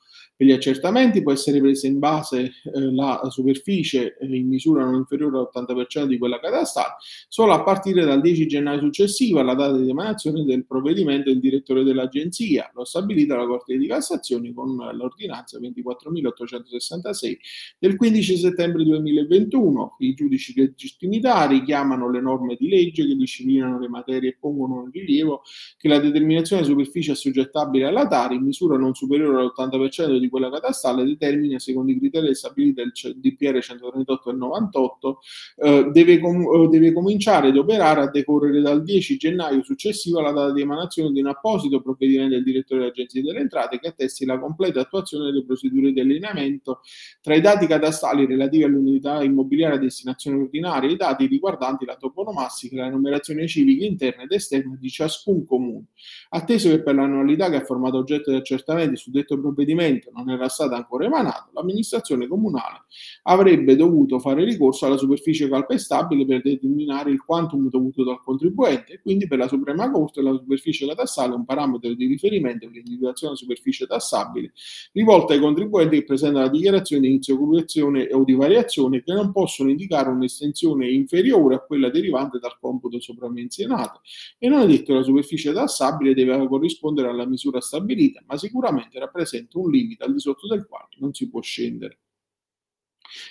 Per 0.44 0.52
gli 0.52 0.56
accertamenti 0.56 1.24
può 1.24 1.32
essere 1.32 1.62
presa 1.62 1.88
in 1.88 2.00
base 2.00 2.52
eh, 2.66 3.30
superficie 3.30 4.18
eh, 4.18 4.26
in 4.36 4.50
misura 4.50 4.84
non 4.84 4.96
inferiore 4.96 5.38
all'80% 5.38 6.04
di 6.04 6.18
quella 6.18 6.38
catastale, 6.42 6.96
solo 7.30 7.54
a 7.54 7.64
partire 7.64 8.04
dal 8.04 8.20
10 8.20 8.46
gennaio 8.48 8.80
successivo 8.80 9.40
alla 9.40 9.56
data 9.56 9.78
di 9.78 9.90
emanazione 9.90 10.44
del 10.44 10.66
provvedimento 10.66 11.30
del 11.30 11.40
direttore 11.40 11.84
dell'agenzia. 11.84 12.70
Lo 12.74 12.84
stabilita 12.84 13.38
la 13.38 13.46
Corte 13.46 13.78
di 13.78 13.88
Cassazione 13.88 14.54
con 14.54 14.76
l'ordinanza 14.76 15.58
24.866 15.60 17.38
del 17.80 17.96
15 17.96 18.38
settembre 18.38 18.84
2021. 18.84 19.96
I 20.00 20.14
giudici 20.14 20.54
legittimitari 20.58 21.64
chiamano 21.64 22.12
le 22.12 22.20
norme 22.20 22.58
di 22.60 22.68
legge 22.68 23.08
che 23.08 23.16
disciplinano 23.16 23.80
le 23.80 23.88
materie 23.88 24.32
e 24.32 24.38
pongono 24.38 24.84
in 24.84 24.92
rilievo 24.92 25.44
che 25.78 25.88
la 25.88 26.00
determinazione 26.00 26.64
di 26.64 26.68
superficie 26.68 27.14
assoggettabile 27.14 27.86
alla 27.86 28.06
Tari 28.08 28.36
in 28.36 28.44
misura 28.44 28.76
non 28.76 28.94
superiore 28.94 29.40
all'80% 29.40 29.92
10% 29.94 30.18
di 30.18 30.30
quella 30.34 30.50
catastale 30.50 31.04
determina, 31.04 31.60
secondo 31.60 31.92
i 31.92 32.00
criteri 32.00 32.34
stabiliti 32.34 32.82
del 32.82 32.92
DPR 33.18 33.62
138 33.62 34.32
del 34.32 34.40
98, 34.40 35.20
eh, 35.58 35.90
deve, 35.92 36.18
com- 36.18 36.68
deve 36.70 36.92
cominciare 36.92 37.50
ad 37.50 37.58
operare 37.58 38.02
a 38.02 38.10
decorrere 38.10 38.62
dal 38.62 38.82
10 38.82 39.18
gennaio 39.18 39.64
successivo 39.64 40.18
alla 40.18 40.32
data 40.32 40.52
di 40.52 40.62
emanazione 40.62 41.12
di 41.12 41.20
un 41.20 41.28
apposito 41.28 41.82
provvedimento 41.82 42.34
del 42.34 42.44
direttore 42.44 42.82
dell'Agenzia 42.82 43.22
delle 43.22 43.40
Entrate 43.42 43.80
che 43.80 43.90
attesti 43.90 44.26
la 44.26 44.40
completa 44.40 44.82
attuazione 44.82 45.26
delle 45.26 45.46
procedure 45.46 45.92
di 45.92 46.00
allineamento 46.00 46.80
tra 47.22 47.36
i 47.36 47.42
dati 47.42 47.68
catastali 47.68 48.26
relativi 48.26 48.64
all'unità 48.64 49.22
immobiliare 49.22 49.76
a 49.76 49.78
destinazione 49.78 50.42
ordinaria 50.42 50.90
e 50.90 50.94
i 50.94 50.98
dati 50.98 51.28
riguardanti 51.28 51.86
la 51.86 51.96
toponomastica 51.96 52.76
e 52.76 52.80
la 52.80 52.90
numerazione 52.90 53.48
civica 53.48 53.86
interna 53.86 54.24
ed 54.24 54.32
esterna 54.32 54.76
di 54.80 54.90
ciascun 54.90 55.46
comune. 55.46 55.86
Atteso 56.30 56.70
che 56.70 56.82
per 56.82 56.96
l'annualità 56.96 57.50
che 57.50 57.58
ha 57.58 57.64
formato 57.64 57.98
oggetto 57.98 58.32
di 58.32 58.38
accertamenti 58.38 58.96
su 58.96 59.12
detto 59.12 59.40
provvedimento 59.40 60.10
non 60.16 60.30
era 60.30 60.48
stata 60.50 60.76
ancora 60.76 61.06
emanata, 61.06 61.50
l'amministrazione 61.54 62.28
comunale 62.28 62.84
avrebbe 63.24 63.76
dovuto 63.76 64.20
fare 64.20 64.44
ricorso 64.44 64.86
alla 64.86 64.98
superficie 64.98 65.50
calpestabile 65.50 66.26
per 66.26 66.42
determinare 66.42 67.12
il 67.12 67.24
quantum 67.24 67.70
dovuto 67.70 68.04
dal 68.04 68.22
contribuente 68.22 68.94
e 68.94 69.02
quindi 69.02 69.28
per 69.28 69.38
la 69.38 69.48
Suprema 69.48 69.90
Corte 69.90 70.22
la 70.22 70.34
superficie 70.34 70.88
catastale 70.88 71.34
è 71.34 71.36
un 71.36 71.46
parametro 71.46 71.94
di 71.94 72.06
riferimento 72.06 72.68
per 72.68 72.76
l'individuazione 72.76 73.34
della 73.34 73.46
superficie 73.46 73.86
tassabile 73.86 74.52
rivolta 74.92 75.34
ai 75.34 75.40
contribuenti 75.40 75.98
che 75.98 76.04
presentano 76.04 76.46
la 76.46 76.52
dichiarazione 76.52 77.02
di 77.02 77.08
inizio 77.10 77.38
correzione 77.38 78.10
o 78.12 78.24
di 78.24 78.34
variazione 78.34 79.04
che 79.04 79.14
non 79.14 79.32
possono 79.32 79.70
indicare 79.70 80.10
un'estensione 80.10 80.90
inferiore 80.90 81.56
a 81.56 81.60
quella 81.60 81.90
derivante 81.90 82.40
dal 82.40 82.58
computo 82.60 83.00
sopra 83.00 83.30
menzionato 83.30 84.02
e 84.38 84.48
non 84.48 84.62
è 84.62 84.68
detto 84.68 84.92
che 84.92 85.00
la 85.00 85.04
superficie 85.04 85.54
tassabile 85.54 86.14
deve 86.14 86.48
corrispondere 86.48 87.10
alla 87.10 87.26
misura 87.26 87.62
stabilita, 87.62 88.24
ma 88.26 88.38
sicuramente 88.38 89.00
rappresenta 89.00 89.58
un 89.60 89.70
limite 89.70 90.03
al 90.04 90.14
di 90.14 90.20
sotto 90.20 90.48
del 90.48 90.66
quale 90.68 90.90
non 90.98 91.14
si 91.14 91.30
può 91.30 91.42
scendere. 91.42 92.00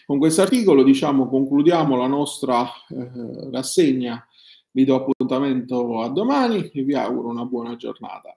Con 0.07 0.19
questo 0.19 0.43
articolo 0.43 0.83
diciamo, 0.83 1.29
concludiamo 1.29 1.97
la 1.97 2.07
nostra 2.07 2.65
eh, 2.89 3.51
rassegna, 3.51 4.27
vi 4.71 4.85
do 4.85 4.95
appuntamento 4.97 6.01
a 6.01 6.09
domani 6.09 6.71
e 6.71 6.83
vi 6.83 6.95
auguro 6.95 7.29
una 7.29 7.45
buona 7.45 7.77
giornata. 7.77 8.37